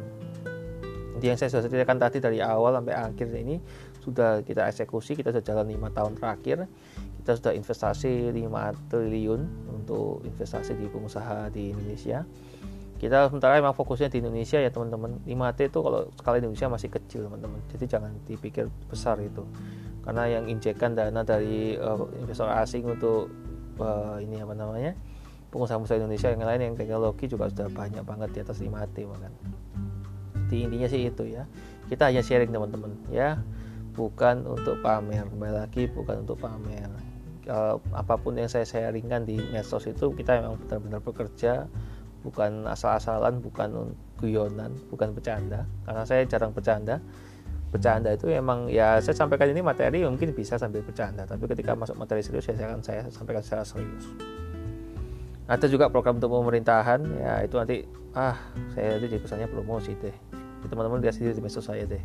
[1.20, 3.60] Jadi yang saya sudah ceritakan tadi dari awal sampai akhir ini
[4.00, 6.64] sudah kita eksekusi kita sudah jalan lima tahun terakhir.
[7.20, 12.24] Kita sudah investasi 5 triliun untuk investasi di pengusaha di Indonesia
[13.00, 15.24] kita sementara memang fokusnya di Indonesia ya teman-teman.
[15.24, 17.56] 5T itu kalau skala Indonesia masih kecil teman-teman.
[17.72, 19.48] Jadi jangan dipikir besar itu
[20.04, 23.32] karena yang injekan dana dari uh, investor asing untuk
[23.80, 24.92] uh, ini apa namanya
[25.48, 29.32] pengusaha-pengusaha Indonesia yang lain yang teknologi juga sudah banyak banget di atas 5T bahkan.
[30.52, 31.48] Di intinya sih itu ya.
[31.88, 33.40] Kita hanya sharing teman-teman ya.
[33.96, 35.24] Bukan untuk pamer.
[35.24, 36.92] Kembali lagi bukan untuk pamer.
[37.48, 41.66] Uh, apa pun yang saya sharingkan di medsos itu kita memang benar-benar bekerja
[42.20, 45.64] bukan asal-asalan bukan guyonan bukan bercanda.
[45.88, 47.00] Karena saya jarang bercanda.
[47.70, 51.24] Bercanda itu emang ya saya sampaikan ini materi mungkin bisa sambil bercanda.
[51.24, 54.06] Tapi ketika masuk materi serius ya saya akan saya sampaikan secara serius.
[55.50, 57.82] Ada juga program untuk pemerintahan ya itu nanti
[58.14, 58.38] ah
[58.74, 60.14] saya itu kesannya promosi deh.
[60.66, 62.02] Teman-teman lihat sendiri di medsos saya deh.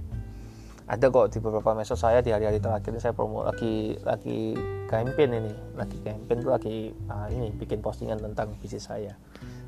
[0.85, 4.53] Ada kok di beberapa medsos saya di hari-hari terakhir ini saya promo lagi lagi
[4.85, 5.53] campaign ini.
[5.73, 9.17] Lagi campaign tuh lagi ah, ini bikin postingan tentang bisnis saya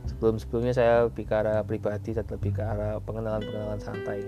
[0.08, 4.24] sebelum-sebelumnya saya bicara pribadi dan lebih ke arah pengenalan-pengenalan santai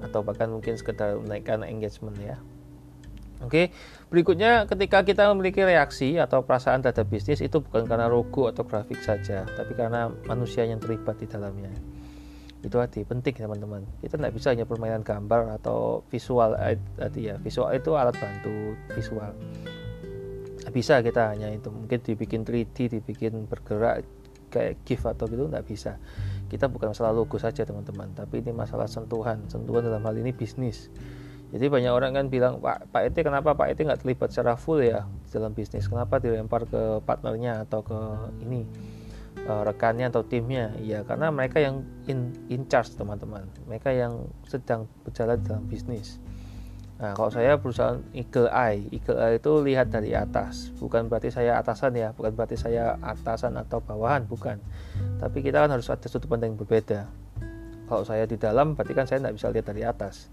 [0.00, 2.36] atau bahkan mungkin sekedar menaikkan engagement ya
[3.40, 3.72] Oke,
[4.12, 9.00] berikutnya ketika kita memiliki reaksi atau perasaan terhadap bisnis itu bukan karena logo atau grafik
[9.00, 11.72] saja, tapi karena manusia yang terlibat di dalamnya.
[12.60, 13.88] Itu arti penting teman-teman.
[14.04, 16.52] Kita tidak bisa hanya permainan gambar atau visual
[17.00, 17.40] tadi ya.
[17.40, 19.32] Visual itu alat bantu visual.
[20.68, 24.04] Bisa kita hanya itu mungkin dibikin 3D, dibikin bergerak,
[24.50, 25.96] kayak gift atau gitu nggak bisa.
[26.50, 29.46] Kita bukan masalah logo saja teman-teman tapi ini masalah sentuhan.
[29.46, 30.90] Sentuhan dalam hal ini bisnis.
[31.50, 34.82] Jadi banyak orang kan bilang Pak Pak Ete kenapa Pak Ete nggak terlibat secara full
[34.82, 35.86] ya dalam bisnis?
[35.86, 37.98] Kenapa dilempar ke partnernya atau ke
[38.46, 38.62] ini
[39.50, 40.74] uh, rekannya atau timnya?
[40.78, 43.46] Ya karena mereka yang in in charge teman-teman.
[43.66, 46.22] Mereka yang sedang berjalan dalam bisnis
[47.00, 48.84] nah kalau saya perusahaan eagle eye.
[48.92, 50.68] Eagle eye itu lihat dari atas.
[50.76, 54.60] Bukan berarti saya atasan ya bukan berarti saya atasan atau bawahan bukan.
[55.16, 57.08] Tapi kita kan harus ada sudut pandang yang berbeda.
[57.88, 60.28] Kalau saya di dalam berarti kan saya tidak bisa lihat dari atas.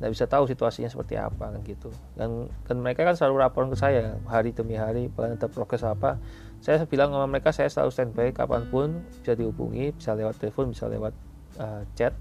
[0.00, 1.92] Nggak bisa tahu situasinya seperti apa kan gitu.
[2.16, 6.16] Dan dan mereka kan selalu laporan ke saya hari demi hari bahkan ada progres apa.
[6.64, 10.88] Saya bilang sama mereka saya selalu standby kapan pun bisa dihubungi bisa lewat telepon bisa
[10.88, 11.12] lewat
[11.60, 12.16] uh, chat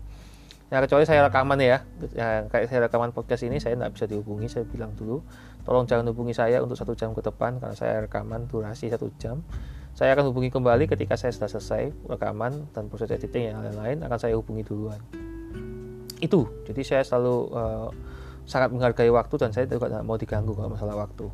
[0.74, 1.86] ya kecuali saya rekaman ya,
[2.18, 5.22] ya kayak saya rekaman podcast ini saya nggak bisa dihubungi saya bilang dulu
[5.66, 9.42] tolong jangan hubungi saya untuk satu jam ke depan karena saya rekaman durasi satu jam.
[9.96, 14.20] Saya akan hubungi kembali ketika saya sudah selesai rekaman dan proses editing yang lain-lain akan
[14.20, 15.00] saya hubungi duluan.
[16.20, 16.52] Itu.
[16.68, 17.90] Jadi saya selalu uh,
[18.46, 21.32] sangat menghargai waktu dan saya juga tidak mau diganggu kalau masalah waktu.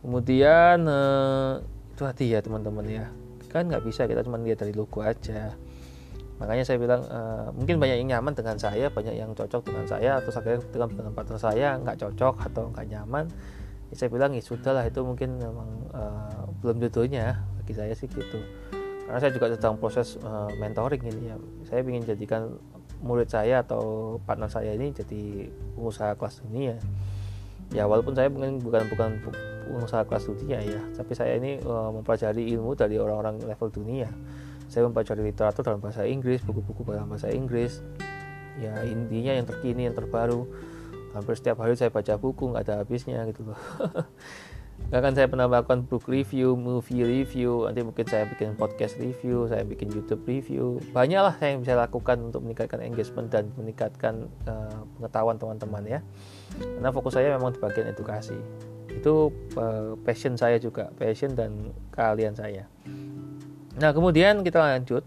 [0.00, 1.58] Kemudian uh,
[1.92, 3.10] itu hati ya teman-teman ya.
[3.50, 5.52] Kan nggak bisa kita cuma lihat dari logo aja
[6.36, 10.20] makanya saya bilang uh, mungkin banyak yang nyaman dengan saya banyak yang cocok dengan saya
[10.20, 13.24] atau saya dengan dengan partner saya nggak cocok atau nggak nyaman.
[13.88, 18.10] Ya saya bilang ya sudah lah itu mungkin memang uh, belum jodohnya bagi saya sih
[18.10, 18.42] gitu.
[19.06, 21.36] Karena saya juga sedang proses uh, mentoring ini ya.
[21.70, 22.58] Saya ingin jadikan
[23.00, 25.46] murid saya atau partner saya ini jadi
[25.78, 26.76] pengusaha kelas dunia.
[27.70, 29.10] Ya walaupun saya mungkin bukan bukan
[29.66, 34.08] pengusaha kelas dunia ya tapi saya ini uh, mempelajari ilmu dari orang-orang level dunia
[34.66, 37.82] saya mempelajari literatur dalam bahasa Inggris buku-buku dalam bahasa Inggris
[38.56, 40.48] ya intinya yang terkini yang terbaru
[41.12, 43.60] hampir setiap hari saya baca buku nggak ada habisnya gitu loh
[44.86, 49.66] Bahkan saya pernah melakukan book review, movie review, nanti mungkin saya bikin podcast review, saya
[49.66, 50.78] bikin YouTube review.
[50.94, 56.00] Banyaklah saya yang bisa lakukan untuk meningkatkan engagement dan meningkatkan uh, pengetahuan teman-teman ya.
[56.60, 58.38] Karena fokus saya memang di bagian edukasi.
[58.92, 62.70] Itu uh, passion saya juga, passion dan keahlian saya.
[63.76, 65.04] Nah kemudian kita lanjut.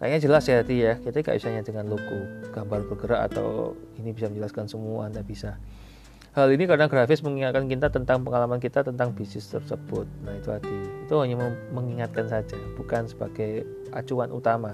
[0.00, 2.24] Kayaknya jelas ya hati ya, kita gak bisa dengan logo,
[2.56, 5.60] gambar bergerak atau ini bisa menjelaskan semua, Anda bisa.
[6.32, 10.08] Hal ini karena grafis mengingatkan kita tentang pengalaman kita tentang bisnis tersebut.
[10.24, 10.72] Nah, itu hati.
[11.04, 14.72] Itu hanya mengingatkan saja, bukan sebagai acuan utama.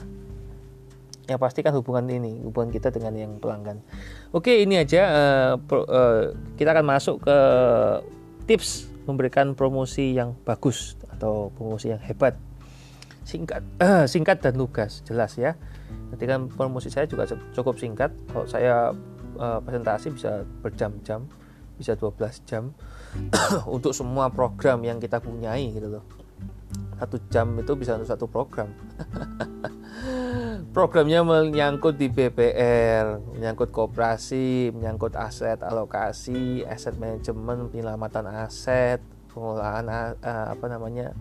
[1.26, 3.82] Yang pastikan hubungan ini, hubungan kita dengan yang pelanggan.
[4.30, 7.38] Oke, ini aja uh, pro, uh, kita akan masuk ke
[8.46, 12.38] tips memberikan promosi yang bagus atau promosi yang hebat.
[13.26, 15.58] Singkat, uh, singkat dan lugas, jelas ya.
[16.14, 18.14] Ketika promosi saya juga cukup singkat.
[18.30, 18.94] Kalau saya
[19.36, 21.26] uh, presentasi bisa berjam-jam
[21.76, 22.72] bisa 12 jam
[23.76, 26.04] untuk semua program yang kita punyai gitu loh
[26.96, 28.72] satu jam itu bisa untuk satu program
[30.76, 40.56] programnya menyangkut di BPR menyangkut kooperasi menyangkut aset alokasi aset manajemen penyelamatan aset pengelolaan uh,
[40.56, 41.12] apa namanya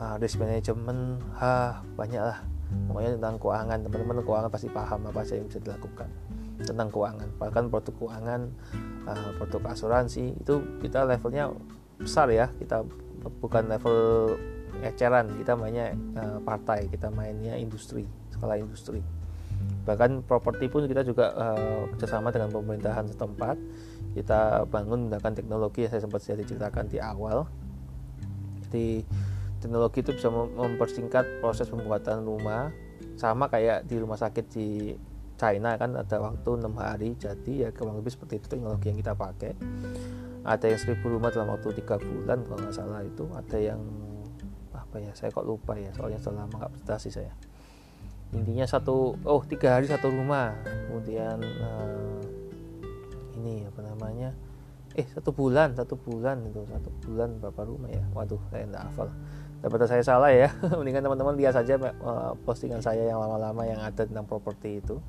[0.00, 2.38] uh, risk management ha banyak lah.
[2.90, 3.78] Pokoknya tentang keuangan.
[3.86, 6.08] Teman-teman keuangan pasti paham apa saja yang bisa dilakukan
[6.66, 7.28] tentang keuangan.
[7.38, 8.40] Bahkan produk keuangan
[9.06, 11.52] uh, produk asuransi itu kita levelnya
[11.96, 12.50] besar ya.
[12.58, 12.82] Kita
[13.38, 13.98] bukan level
[14.82, 15.30] eceran.
[15.38, 16.90] Kita mainnya uh, partai.
[16.90, 19.00] Kita mainnya industri skala industri.
[19.86, 23.56] Bahkan properti pun kita juga uh, kerjasama dengan pemerintahan setempat.
[24.12, 27.46] Kita bangun menggunakan teknologi yang saya sempat saya diceritakan di awal.
[28.66, 29.06] Jadi
[29.66, 32.70] teknologi itu bisa mempersingkat proses pembuatan rumah.
[33.18, 34.94] Sama kayak di rumah sakit di
[35.34, 39.18] China kan ada waktu enam hari jadi ya kurang lebih seperti itu teknologi yang kita
[39.18, 39.58] pakai.
[40.46, 43.26] Ada yang seribu rumah dalam waktu tiga bulan kalau nggak salah itu.
[43.34, 43.80] Ada yang
[44.70, 47.34] apa ya saya kok lupa ya soalnya sudah lama nggak presentasi saya.
[48.32, 50.54] Intinya satu oh tiga hari satu rumah.
[50.62, 52.22] Kemudian uh,
[53.42, 54.30] ini apa namanya
[54.96, 58.04] eh satu bulan satu bulan itu satu bulan berapa rumah ya?
[58.14, 59.10] Waduh saya nggak hafal
[59.60, 60.52] daripada saya salah ya.
[60.78, 65.00] Mendingan teman-teman lihat saja uh, postingan saya yang lama-lama yang ada tentang properti itu.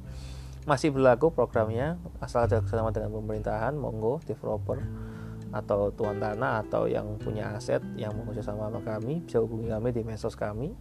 [0.68, 4.84] Masih berlaku programnya asal kerjasama dengan pemerintahan monggo developer
[5.48, 9.96] atau tuan tanah atau yang punya aset yang mau kerjasama sama kami bisa hubungi kami
[9.96, 10.76] di medsos kami.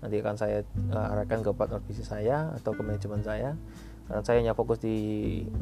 [0.00, 3.56] Nanti akan saya uh, arahkan ke partner bisnis saya atau ke manajemen saya.
[4.10, 4.96] Karena saya hanya fokus di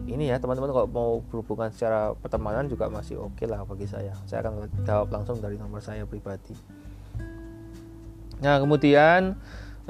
[0.09, 4.17] ini ya teman-teman kalau mau berhubungan secara pertemanan juga masih oke okay lah bagi saya.
[4.27, 6.57] Saya akan jawab langsung dari nomor saya pribadi
[8.39, 9.35] Nah, kemudian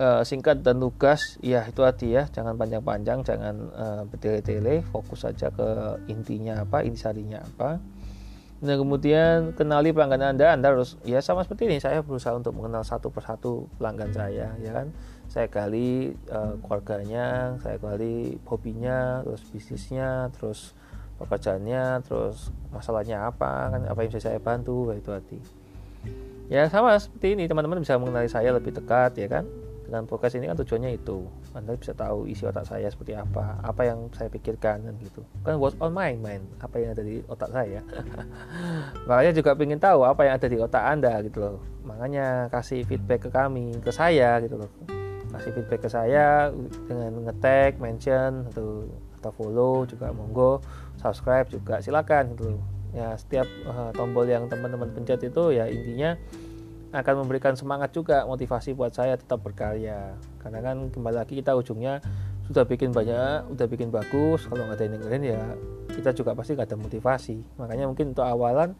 [0.00, 5.52] uh, singkat dan lugas, ya itu hati ya, jangan panjang-panjang, jangan uh, bertele-tele, fokus saja
[5.52, 5.68] ke
[6.08, 7.76] intinya apa, intisarinya apa.
[8.58, 12.82] Nah, kemudian kenali pelanggan Anda, Anda harus ya sama seperti ini, saya berusaha untuk mengenal
[12.82, 14.90] satu persatu pelanggan saya, ya kan.
[15.28, 20.72] Saya gali uh, keluarganya, saya gali hobinya, terus bisnisnya, terus
[21.18, 25.38] pekerjaannya terus masalahnya apa kan apa yang bisa saya bantu itu hati
[26.48, 29.44] ya sama seperti ini teman-teman bisa mengenali saya lebih dekat ya kan?
[29.88, 31.24] Dengan podcast ini kan tujuannya itu.
[31.56, 35.24] Anda bisa tahu isi otak saya seperti apa apa yang saya pikirkan dan gitu.
[35.44, 37.80] Kan what's on my mind apa yang ada di otak saya.
[39.08, 41.56] Makanya juga ingin tahu apa yang ada di otak anda gitu loh.
[41.88, 44.70] Makanya kasih feedback ke kami ke saya gitu loh.
[45.32, 46.52] Kasih feedback ke saya
[46.84, 48.84] dengan ngetek mention atau
[49.20, 50.60] atau follow juga monggo.
[51.00, 56.18] Subscribe juga silakan gitu loh ya setiap uh, tombol yang teman-teman pencet itu ya intinya
[56.90, 60.16] akan memberikan semangat juga motivasi buat saya tetap berkarya.
[60.42, 62.02] Karena kan kembali lagi kita ujungnya
[62.48, 65.42] sudah bikin banyak udah bikin bagus kalau nggak ada yang dengerin ya
[65.92, 67.36] kita juga pasti nggak ada motivasi.
[67.60, 68.72] Makanya mungkin untuk awalan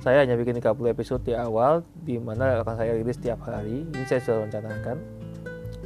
[0.00, 3.84] saya hanya bikin 30 episode di awal di mana akan saya rilis setiap hari.
[3.84, 4.96] Ini saya sudah rencanakan.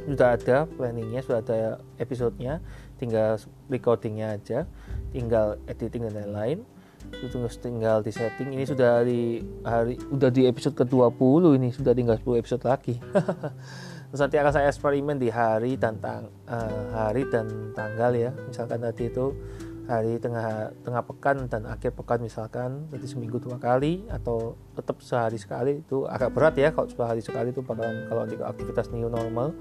[0.05, 1.59] Sudah ada planningnya sudah ada
[1.99, 2.63] episodenya.
[2.95, 3.35] Tinggal
[3.67, 4.63] recordingnya aja
[5.15, 6.67] tinggal editing dan lain-lain
[7.21, 8.53] itu tinggal di setting.
[8.53, 12.95] Ini sudah di hari udah di episode ke-20 ini sudah tinggal 10 episode lagi.
[14.09, 18.31] Terus nanti akan saya eksperimen di hari dan tang, uh, hari dan tanggal ya.
[18.47, 19.35] Misalkan tadi itu
[19.85, 25.37] hari tengah tengah pekan dan akhir pekan misalkan jadi seminggu dua kali atau tetap sehari
[25.37, 26.71] sekali itu agak berat ya.
[26.71, 29.53] Kalau sehari sekali itu bakalan kalau nanti aktivitas new normal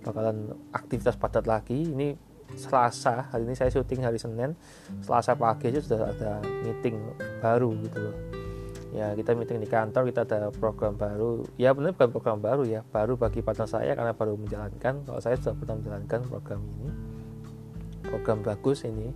[0.00, 1.92] bakalan aktivitas padat lagi.
[1.92, 4.54] Ini Selasa hari ini saya syuting hari Senin.
[5.02, 6.32] Selasa pagi aja sudah ada
[6.66, 6.98] meeting
[7.42, 8.16] baru gitu loh.
[8.90, 11.46] Ya kita meeting di kantor kita ada program baru.
[11.54, 14.94] Ya benar bukan program baru ya baru bagi partner saya karena baru menjalankan.
[15.06, 16.88] Kalau saya sudah pernah menjalankan program ini.
[18.06, 19.14] Program bagus ini.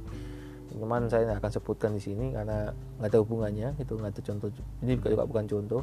[0.75, 4.49] Cuman saya tidak akan sebutkan di sini karena nggak ada hubungannya itu nggak ada contoh.
[4.83, 5.83] Ini juga bukan contoh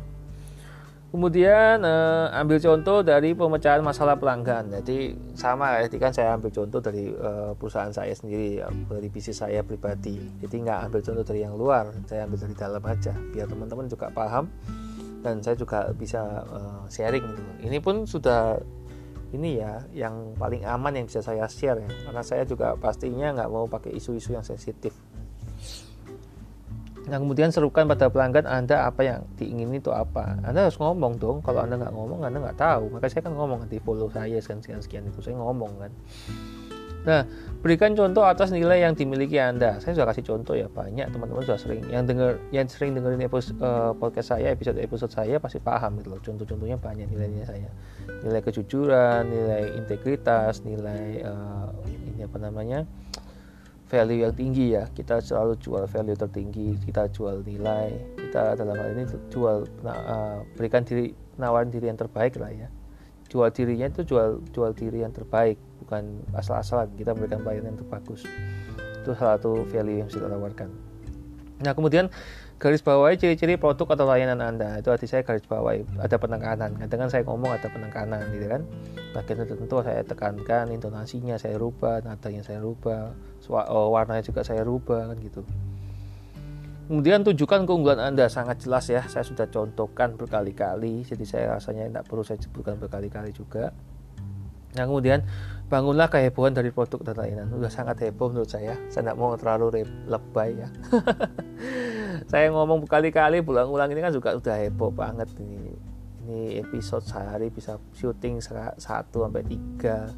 [1.12, 4.72] Kemudian eh, ambil contoh dari pemecahan masalah pelanggan.
[4.80, 9.44] Jadi sama ya, kan saya ambil contoh dari eh, perusahaan saya sendiri, ya, dari bisnis
[9.44, 10.16] saya pribadi.
[10.40, 14.08] Jadi nggak ambil contoh dari yang luar, saya ambil dari dalam aja, biar teman-teman juga
[14.16, 14.48] paham
[15.22, 17.42] dan saya juga bisa eh, sharing gitu.
[17.68, 18.56] Ini pun sudah
[19.36, 23.52] ini ya yang paling aman yang bisa saya share ya, karena saya juga pastinya nggak
[23.52, 24.96] mau pakai isu-isu yang sensitif
[27.12, 30.40] Nah kemudian serukan pada pelanggan Anda apa yang diingini itu apa.
[30.48, 31.44] Anda harus ngomong dong.
[31.44, 32.88] Kalau Anda nggak ngomong, Anda nggak tahu.
[32.96, 35.92] Maka saya kan ngomong nanti follow saya sekian sekian sekian itu saya ngomong kan.
[37.02, 37.26] Nah,
[37.66, 39.82] berikan contoh atas nilai yang dimiliki Anda.
[39.82, 43.58] Saya sudah kasih contoh ya banyak teman-teman sudah sering yang dengar yang sering dengerin episode,
[43.60, 46.22] uh, podcast saya episode episode saya pasti paham gitu loh.
[46.22, 47.70] Contoh-contohnya banyak nilainya saya.
[48.22, 52.86] Nilai kejujuran, nilai integritas, nilai uh, ini apa namanya?
[53.92, 54.88] Value yang tinggi ya.
[54.88, 60.38] Kita selalu jual value tertinggi kita jual nilai kita dalam hal ini jual nah, uh,
[60.56, 62.72] berikan diri nawarin diri yang terbaik lah ya.
[63.28, 66.88] Jual dirinya itu jual jual diri yang terbaik bukan asal-asalan.
[66.96, 68.24] Kita berikan pelayanan yang terbagus.
[69.04, 70.72] Itu salah satu value yang kita tawarkan.
[71.62, 72.08] Nah kemudian
[72.62, 74.78] garis bawahi ciri-ciri produk atau layanan Anda.
[74.78, 76.78] Itu arti saya garis bawahi ada penekanan.
[76.78, 78.62] Kadang kan saya ngomong ada penekanan gitu kan.
[79.18, 83.18] Bagian tertentu saya tekankan, intonasinya saya rubah, nadanya saya rubah,
[83.50, 85.42] oh, warnanya juga saya rubah kan gitu.
[86.86, 89.02] Kemudian tunjukkan keunggulan Anda sangat jelas ya.
[89.10, 93.74] Saya sudah contohkan berkali-kali, jadi saya rasanya tidak perlu saya sebutkan berkali-kali juga.
[94.78, 95.26] Nah kemudian
[95.68, 97.48] bangunlah kehebohan dari produk dan layanan.
[97.50, 98.78] Sudah sangat heboh menurut saya.
[98.94, 100.70] Saya tidak mau terlalu lebay ya.
[102.30, 105.74] saya ngomong berkali-kali berulang-ulang ini kan juga sudah heboh banget ini.
[106.22, 108.38] Ini episode sehari bisa syuting
[108.78, 110.14] satu sampai tiga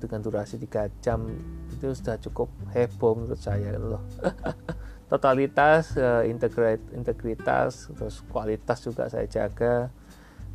[0.00, 1.28] dengan durasi tiga jam
[1.68, 4.00] itu sudah cukup heboh menurut saya loh.
[5.12, 6.32] Totalitas eh,
[6.96, 9.92] integritas terus kualitas juga saya jaga.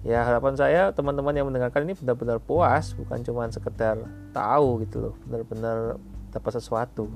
[0.01, 3.99] Ya harapan saya teman-teman yang mendengarkan ini benar-benar puas bukan cuma sekedar
[4.31, 5.99] tahu gitu loh benar-benar
[6.33, 7.11] dapat sesuatu.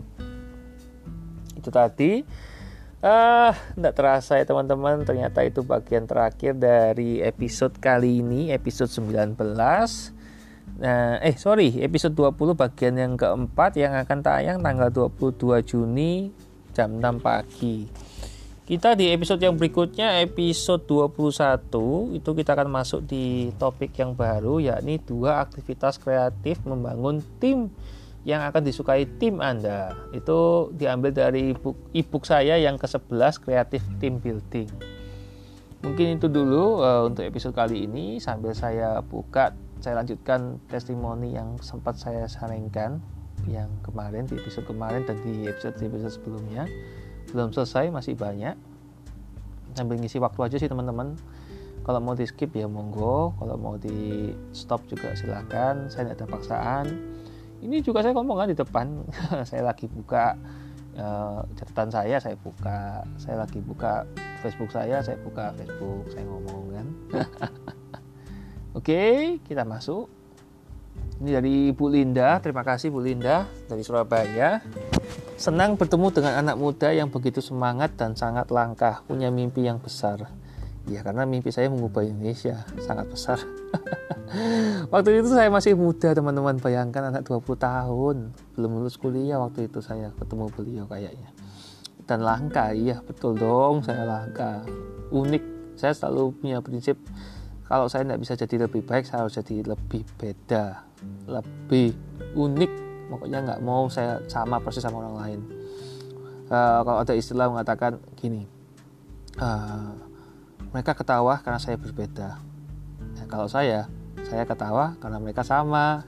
[1.57, 2.21] Itu tadi
[3.04, 9.36] Ah, tidak terasa ya teman-teman, ternyata itu bagian terakhir dari episode kali ini, episode 19.
[10.80, 16.32] Nah, eh sorry, episode 20 bagian yang keempat yang akan tayang tanggal 22 Juni
[16.72, 17.91] jam 6 pagi.
[18.64, 24.64] Kita di episode yang berikutnya, episode 21, itu kita akan masuk di topik yang baru,
[24.64, 27.68] yakni dua aktivitas kreatif membangun tim
[28.24, 29.91] yang akan disukai tim Anda.
[30.15, 31.51] Itu diambil dari
[31.91, 34.71] e-book, saya yang ke-11 Creative Team Building.
[35.84, 38.24] Mungkin itu dulu uh, untuk episode kali ini.
[38.24, 39.51] Sambil saya buka
[39.84, 43.03] saya lanjutkan testimoni yang sempat saya saringkan
[43.43, 46.63] yang kemarin di episode kemarin dan di episode episode sebelumnya.
[47.36, 48.55] Belum selesai masih banyak.
[49.76, 51.19] Sambil ngisi waktu aja sih teman-teman.
[51.84, 53.36] Kalau mau di skip ya monggo.
[53.36, 55.91] Kalau mau di stop juga silakan.
[55.91, 56.86] Saya tidak ada paksaan
[57.64, 58.88] ini juga saya ngomong kan di depan.
[59.49, 60.36] Saya lagi buka
[60.99, 63.07] uh, catatan saya saya buka.
[63.16, 64.03] Saya lagi buka
[64.43, 66.88] Facebook saya saya buka Facebook saya ngomong kan.
[68.78, 70.11] Oke kita masuk.
[71.24, 72.43] Ini dari Bu Linda.
[72.43, 74.59] Terima kasih Bu Linda dari Surabaya.
[75.39, 80.28] Senang bertemu dengan anak muda yang begitu semangat dan sangat langkah punya mimpi yang besar
[80.84, 83.39] ya karena mimpi saya mengubah Indonesia sangat besar.
[84.93, 86.59] Waktu itu saya masih muda teman-teman.
[86.59, 88.15] Bayangkan anak 20 tahun
[88.57, 91.29] belum lulus kuliah waktu itu saya ketemu beliau kayaknya.
[92.03, 94.65] Dan langka iya betul dong saya langka.
[95.13, 96.97] Unik saya selalu punya prinsip
[97.69, 100.81] kalau saya tidak bisa jadi lebih baik saya harus jadi lebih beda
[101.29, 101.93] lebih
[102.34, 102.71] unik.
[103.13, 105.39] Pokoknya nggak mau saya sama persis sama orang lain.
[106.49, 108.45] Uh, kalau ada istilah mengatakan gini
[109.39, 109.93] uh,
[110.74, 112.41] mereka ketawa karena saya berbeda
[113.15, 113.86] nah, kalau saya
[114.26, 116.01] saya ketawa karena mereka sama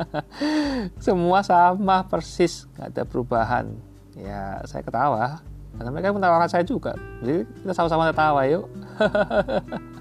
[1.04, 3.66] semua sama persis nggak ada perubahan
[4.14, 5.42] ya saya ketawa
[5.74, 8.70] karena mereka menawarkan saya juga jadi kita sama-sama ketawa yuk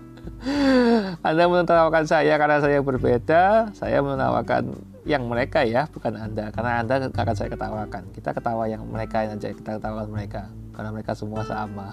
[1.20, 4.72] Anda menertawakan saya karena saya berbeda, saya menertawakan
[5.04, 6.48] yang mereka ya, bukan Anda.
[6.56, 8.16] Karena Anda akan saya ketawakan.
[8.16, 10.48] Kita ketawa yang mereka aja, kita ketawakan mereka.
[10.72, 11.92] Karena mereka semua sama.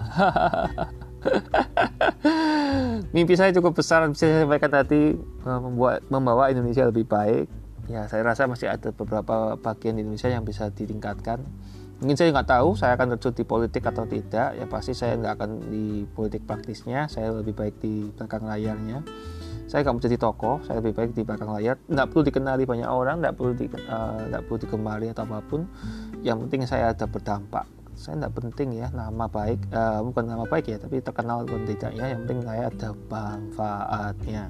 [3.15, 7.47] Mimpi saya cukup besar bisa saya sampaikan tadi eh, membuat membawa Indonesia lebih baik.
[7.87, 11.39] Ya, saya rasa masih ada beberapa bagian di Indonesia yang bisa ditingkatkan.
[11.97, 14.53] Mungkin saya nggak tahu saya akan terjun di politik atau tidak.
[14.53, 17.09] Ya pasti saya nggak akan di politik praktisnya.
[17.09, 19.01] Saya lebih baik di belakang layarnya.
[19.65, 20.57] Saya nggak mau jadi tokoh.
[20.67, 21.79] Saya lebih baik di belakang layar.
[21.89, 23.23] Nggak perlu dikenali banyak orang.
[23.23, 25.65] Nggak perlu di, uh, nggak perlu digemari atau apa pun.
[26.21, 30.69] Yang penting saya ada berdampak saya tidak penting ya nama baik uh, bukan nama baik
[30.69, 32.13] ya tapi terkenal pun tidak ya.
[32.13, 34.43] Yang penting saya ada manfaatnya.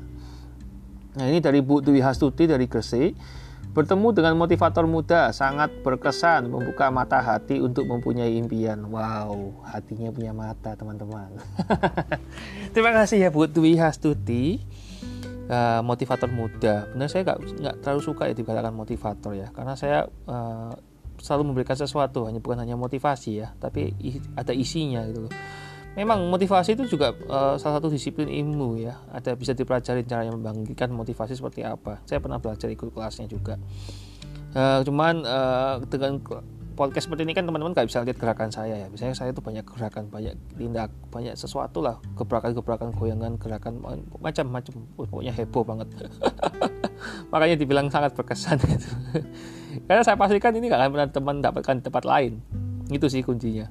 [1.17, 3.15] Nah ini dari Bu Dwi Hastuti dari Gresik.
[3.71, 8.83] Bertemu dengan motivator muda sangat berkesan membuka mata hati untuk mempunyai impian.
[8.89, 11.37] Wow hatinya punya mata teman-teman.
[12.73, 14.59] Terima kasih ya Bu Dwi Hastuti
[15.47, 16.89] uh, motivator muda.
[16.91, 19.47] Benar saya nggak nggak terlalu suka ya dikatakan motivator ya.
[19.55, 20.73] Karena saya uh,
[21.21, 23.93] selalu memberikan sesuatu hanya bukan hanya motivasi ya tapi
[24.37, 25.33] ada isinya gitu loh.
[25.97, 30.37] Memang motivasi itu juga uh, salah satu disiplin ilmu ya ada bisa dipelajari cara yang
[30.37, 32.05] membangkitkan motivasi seperti apa.
[32.05, 33.57] Saya pernah belajar ikut kelasnya juga.
[34.53, 36.21] Uh, cuman uh, dengan
[36.77, 38.87] podcast seperti ini kan teman-teman nggak bisa lihat gerakan saya ya.
[38.93, 41.97] Biasanya saya itu banyak gerakan banyak tindak banyak sesuatu lah.
[42.13, 43.81] Gebrakan-gebrakan goyangan gerakan
[44.21, 44.73] macam-macam.
[44.93, 45.89] Pokoknya heboh banget.
[47.33, 48.89] Makanya dibilang sangat berkesan gitu
[49.85, 52.41] karena saya pastikan ini gak akan pernah teman dapatkan tempat lain.
[52.89, 53.69] Itu sih kuncinya.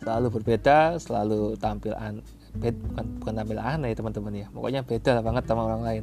[0.00, 2.24] Selalu berbeda selalu tampil an
[2.56, 4.46] bed, bukan bukan tampil aneh teman-teman ya.
[4.50, 6.02] Pokoknya beda banget sama orang lain.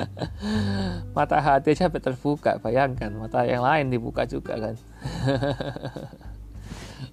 [1.16, 3.14] Mata hati aja terbuka bayangkan.
[3.14, 4.74] Mata yang lain dibuka juga kan.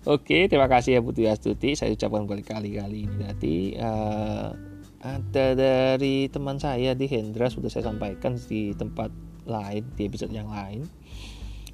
[0.07, 1.75] Oke, terima kasih ya Putri Astuti.
[1.75, 3.55] Saya ucapkan berkali-kali ini tadi.
[3.75, 4.51] Uh,
[4.97, 9.13] ada dari teman saya di Hendra sudah saya sampaikan di tempat
[9.47, 10.83] lain di episode yang lain.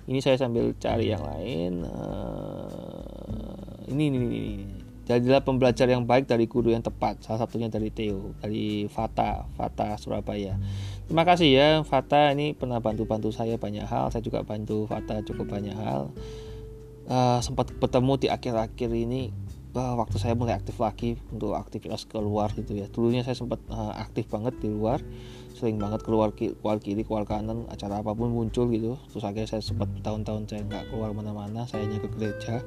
[0.04, 1.88] Ini saya sambil cari yang lain.
[1.88, 4.68] Uh, ini, ini, ini, ini.
[5.04, 10.00] Jadilah pembelajar yang baik dari guru yang tepat salah satunya dari Theo dari Fata Fata
[10.00, 10.56] Surabaya.
[11.12, 12.32] Terima kasih ya Fata.
[12.32, 16.08] Ini pernah bantu-bantu saya banyak hal saya juga bantu Fata cukup banyak hal.
[17.04, 19.36] Uh, sempat bertemu di akhir-akhir ini
[19.76, 22.88] uh, waktu saya mulai aktif lagi untuk aktivitas keluar gitu ya.
[22.88, 25.04] Dulunya saya sempat uh, aktif banget di luar
[25.54, 28.98] sering banget keluar keluar kiri keluar kanan acara apa pun muncul gitu.
[29.14, 32.60] Terus akhirnya saya sempat tahun-tahun saya nggak keluar mana-mana saya hanya ke gereja.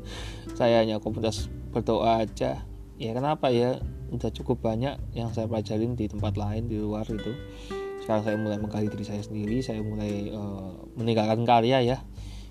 [0.58, 2.62] Saya hanya komunitas berdoa aja.
[3.00, 3.82] Ya kenapa ya?
[4.14, 7.34] Udah cukup banyak yang saya pelajarin di tempat lain di luar itu
[8.04, 11.96] sekarang saya mulai menggali diri saya sendiri saya mulai uh, meninggalkan karya ya.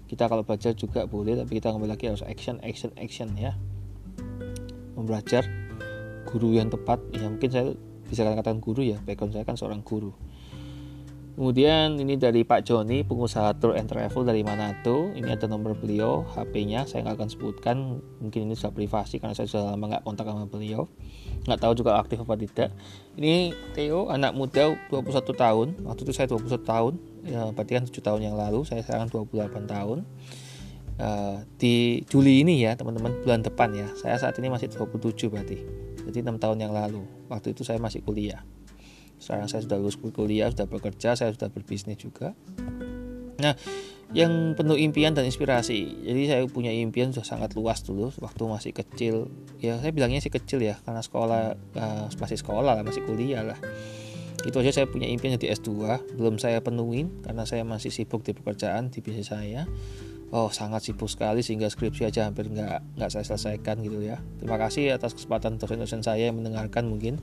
[0.10, 3.56] Kita kalau belajar juga boleh tapi kita kembali lagi harus action action action ya.
[4.98, 5.48] Membelajar
[6.28, 7.00] guru yang tepat.
[7.14, 7.78] Ya mungkin saya
[8.14, 10.14] bisa katakan guru ya background saya kan seorang guru.
[11.34, 15.10] Kemudian ini dari Pak Joni pengusaha tour and travel dari Manado.
[15.18, 17.78] Ini ada nomor beliau HP-nya saya nggak akan sebutkan.
[18.22, 20.86] Mungkin ini sudah privasi karena saya sudah lama nggak kontak sama beliau.
[21.50, 22.70] Nggak tahu juga aktif apa tidak.
[23.18, 25.68] Ini Theo anak muda 21 tahun.
[25.82, 26.94] Waktu itu saya 21 tahun.
[27.26, 28.62] Ya berarti kan 7 tahun yang lalu.
[28.70, 30.06] Saya sekarang 28 tahun.
[31.02, 33.90] Uh, di Juli ini ya teman-teman bulan depan ya.
[33.98, 37.04] Saya saat ini masih 27 berarti jadi enam tahun yang lalu.
[37.32, 38.44] Waktu itu saya masih kuliah.
[39.18, 42.36] Sekarang saya sudah lulus kuliah sudah bekerja saya sudah berbisnis juga.
[43.40, 43.56] Nah
[44.14, 46.06] yang penuh impian dan inspirasi.
[46.06, 49.32] Jadi saya punya impian sudah sangat luas dulu waktu masih kecil.
[49.64, 53.58] Ya saya bilangnya sih kecil ya karena sekolah uh, masih sekolah lah masih kuliah lah.
[54.44, 55.72] Itu aja saya punya impian jadi S2
[56.20, 59.64] belum saya penuhin karena saya masih sibuk di pekerjaan di bisnis saya
[60.34, 64.18] oh sangat sibuk sekali sehingga skripsi aja hampir nggak nggak saya selesaikan gitu ya.
[64.42, 67.22] Terima kasih atas kesempatan dosen-dosen saya yang mendengarkan mungkin.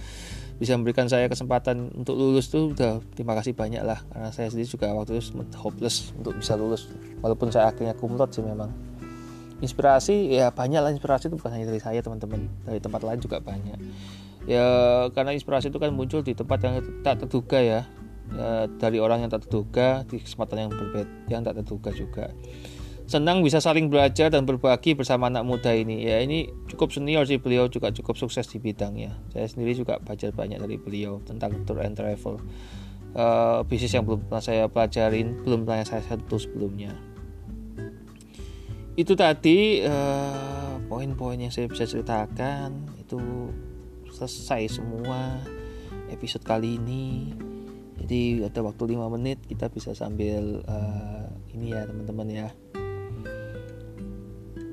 [0.62, 4.06] Bisa memberikan saya kesempatan untuk lulus tuh udah terima kasih banyak lah.
[4.06, 6.86] Karena saya sendiri juga waktu itu hopeless untuk bisa lulus.
[7.26, 8.70] Walaupun saya akhirnya kumlot sih memang.
[9.58, 12.46] Inspirasi ya banyak lah inspirasi itu bukan hanya dari saya teman-teman.
[12.70, 13.82] Dari tempat lain juga banyak.
[14.46, 14.62] Ya
[15.10, 17.82] karena inspirasi itu kan muncul di tempat yang tak terduga ya
[18.32, 22.26] ya, dari orang yang tak terduga di kesempatan yang berbeda yang tak terduga juga.
[23.04, 26.08] Senang bisa saling belajar dan berbagi bersama anak muda ini.
[26.08, 29.12] Ya ini cukup senior sih beliau juga cukup sukses di bidangnya.
[29.28, 32.40] Saya sendiri juga belajar banyak dari beliau tentang tour and travel.
[33.12, 36.96] Uh, bisnis yang belum pernah saya pelajarin belum pernah saya sentuh sebelumnya.
[38.96, 42.88] Itu tadi uh, poin-poin yang saya bisa ceritakan.
[43.04, 43.52] Itu
[44.08, 45.44] selesai semua
[46.08, 47.36] episode kali ini
[48.04, 51.24] jadi ada waktu 5 menit kita bisa sambil uh,
[51.56, 52.48] ini ya teman-teman ya.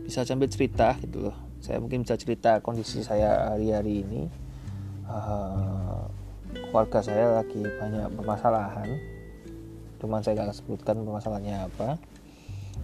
[0.03, 1.37] Bisa sambil cerita gitu loh.
[1.63, 4.27] Saya mungkin bisa cerita kondisi saya hari-hari ini.
[5.07, 6.11] Uh,
[6.51, 8.99] keluarga saya lagi banyak permasalahan.
[10.03, 11.89] Cuman saya gak sebutkan permasalahannya apa.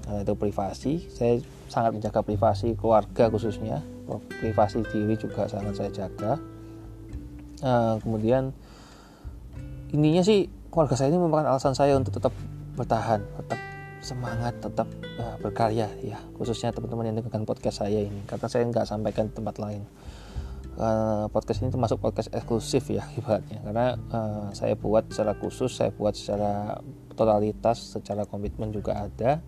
[0.07, 1.11] Uh, itu privasi.
[1.11, 3.83] Saya sangat menjaga privasi keluarga khususnya.
[4.39, 6.39] Privasi diri juga sangat saya jaga.
[7.59, 8.55] Uh, kemudian
[9.93, 12.33] ininya sih keluarga saya ini merupakan alasan saya untuk tetap
[12.77, 13.59] bertahan tetap
[14.07, 14.87] semangat tetap
[15.19, 16.17] uh, berkarya ya.
[16.37, 18.23] Khususnya teman-teman yang dengarkan podcast saya ini.
[18.29, 19.83] Karena saya nggak sampaikan di tempat lain.
[20.77, 23.59] Uh, podcast ini termasuk podcast eksklusif ya ibaratnya.
[23.65, 26.77] Karena uh, saya buat secara khusus saya buat secara
[27.17, 29.41] totalitas secara komitmen juga ada.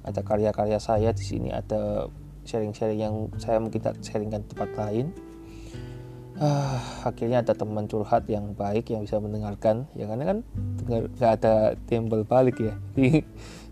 [0.00, 2.08] Ada karya-karya saya di sini ada
[2.44, 5.12] sharing-sharing yang saya mungkin tak sharingkan di tempat lain
[6.40, 10.38] uh, akhirnya ada teman curhat yang baik yang bisa mendengarkan ya karena kan
[10.88, 12.74] nggak ada timbal balik ya.
[12.96, 13.22] Jadi,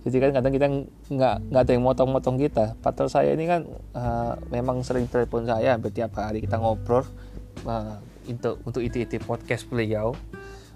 [0.06, 0.66] jadi kan kadang kita
[1.10, 2.78] nggak nggak ada yang motong-motong kita.
[2.80, 7.02] Partner saya ini kan uh, memang sering telepon saya hampir tiap hari kita ngobrol
[7.66, 10.14] uh, untuk untuk itu itu podcast beliau.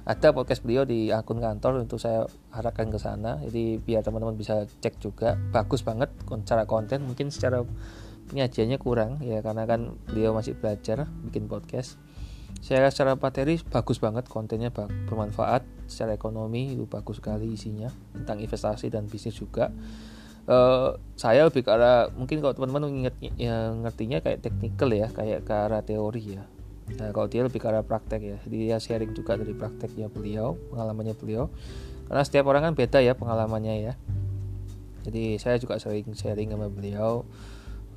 [0.03, 3.39] Ada podcast beliau di akun kantor untuk saya arahkan ke sana.
[3.47, 5.39] Jadi biar teman-teman bisa cek juga.
[5.55, 6.11] Bagus banget
[6.43, 7.07] cara konten.
[7.07, 7.63] Mungkin secara
[8.31, 11.99] penyajiannya kurang ya karena kan beliau masih belajar bikin podcast.
[12.63, 14.71] Saya secara materi bagus banget kontennya
[15.09, 15.65] bermanfaat.
[15.89, 19.73] Secara ekonomi itu bagus sekali isinya tentang investasi dan bisnis juga.
[20.43, 25.47] Uh, saya lebih ke arah mungkin kalau teman-teman ingat ya, ngertinya kayak teknikal ya kayak
[25.47, 26.45] ke arah teori ya.
[26.99, 28.39] Nah, kalau dia lebih ke arah praktek ya.
[28.47, 31.49] Dia sharing juga dari prakteknya beliau pengalamannya beliau.
[32.11, 33.95] Karena setiap orang kan beda ya pengalamannya ya.
[35.03, 37.27] Jadi saya juga sering sharing sama beliau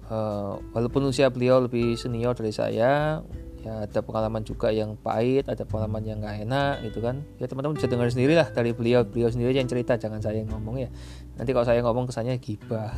[0.10, 3.22] uh, walaupun usia beliau lebih senior dari saya
[3.66, 7.26] ya ada pengalaman juga yang pahit ada pengalaman yang nggak enak gitu kan.
[7.42, 10.54] Ya teman-teman bisa dengar sendiri lah dari beliau beliau sendiri yang cerita jangan saya yang
[10.54, 10.90] ngomong ya.
[11.34, 12.94] Nanti kalau saya ngomong kesannya gibah.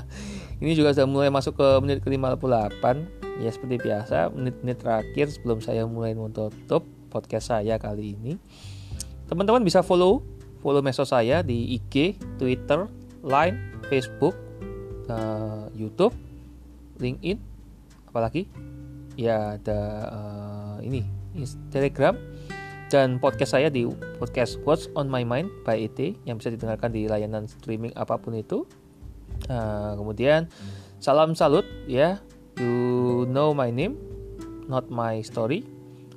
[0.62, 5.58] Ini juga sudah mulai masuk ke menit ke 58 ya seperti biasa menit-menit terakhir sebelum
[5.58, 8.38] saya mulai menutup podcast saya kali ini.
[9.26, 10.22] Teman-teman bisa follow
[10.62, 12.86] follow medsos saya di IG Twitter
[13.26, 13.58] Line
[13.90, 14.38] Facebook
[15.10, 16.25] uh, YouTube
[16.98, 17.38] LinkedIn
[18.10, 18.48] apalagi
[19.16, 19.80] ya ada
[20.12, 21.04] uh, ini
[21.68, 22.16] Telegram
[22.86, 23.82] dan podcast saya di
[24.16, 28.38] podcast What's on My Mind by ET yang bisa didengarkan di layanan streaming apa pun
[28.38, 28.62] itu.
[29.50, 30.46] Uh, kemudian
[31.02, 32.22] salam salut ya,
[32.56, 33.98] you know my name,
[34.70, 35.66] not my story.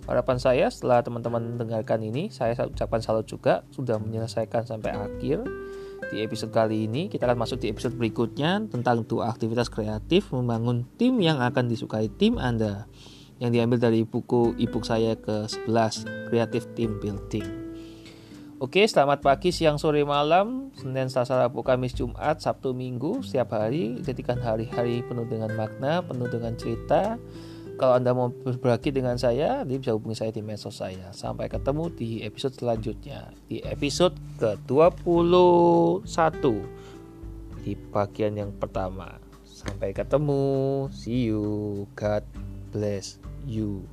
[0.05, 5.45] Harapan saya setelah teman-teman dengarkan ini, saya ucapkan salut juga sudah menyelesaikan sampai akhir
[6.09, 10.83] di episode kali ini kita akan masuk di episode berikutnya tentang dua aktivitas kreatif membangun
[10.97, 12.89] tim yang akan disukai tim Anda.
[13.39, 17.47] Yang diambil dari buku ebook saya ke-11 Creative Team Building.
[18.59, 23.95] Oke, selamat pagi, siang, sore, malam, Senin, Selasa, Rabu, Kamis, Jumat, Sabtu, Minggu, setiap hari
[24.03, 27.15] jadikan hari-hari penuh dengan makna, penuh dengan cerita,
[27.79, 31.15] kalau Anda mau berbagi dengan saya, Anda bisa hubungi saya di medsos saya.
[31.15, 33.31] Sampai ketemu di episode selanjutnya.
[33.47, 36.43] Di episode ke-21
[37.63, 39.15] di bagian yang pertama.
[39.47, 40.91] Sampai ketemu.
[40.91, 41.87] See you.
[41.95, 42.27] God
[42.75, 43.15] bless
[43.47, 43.87] you.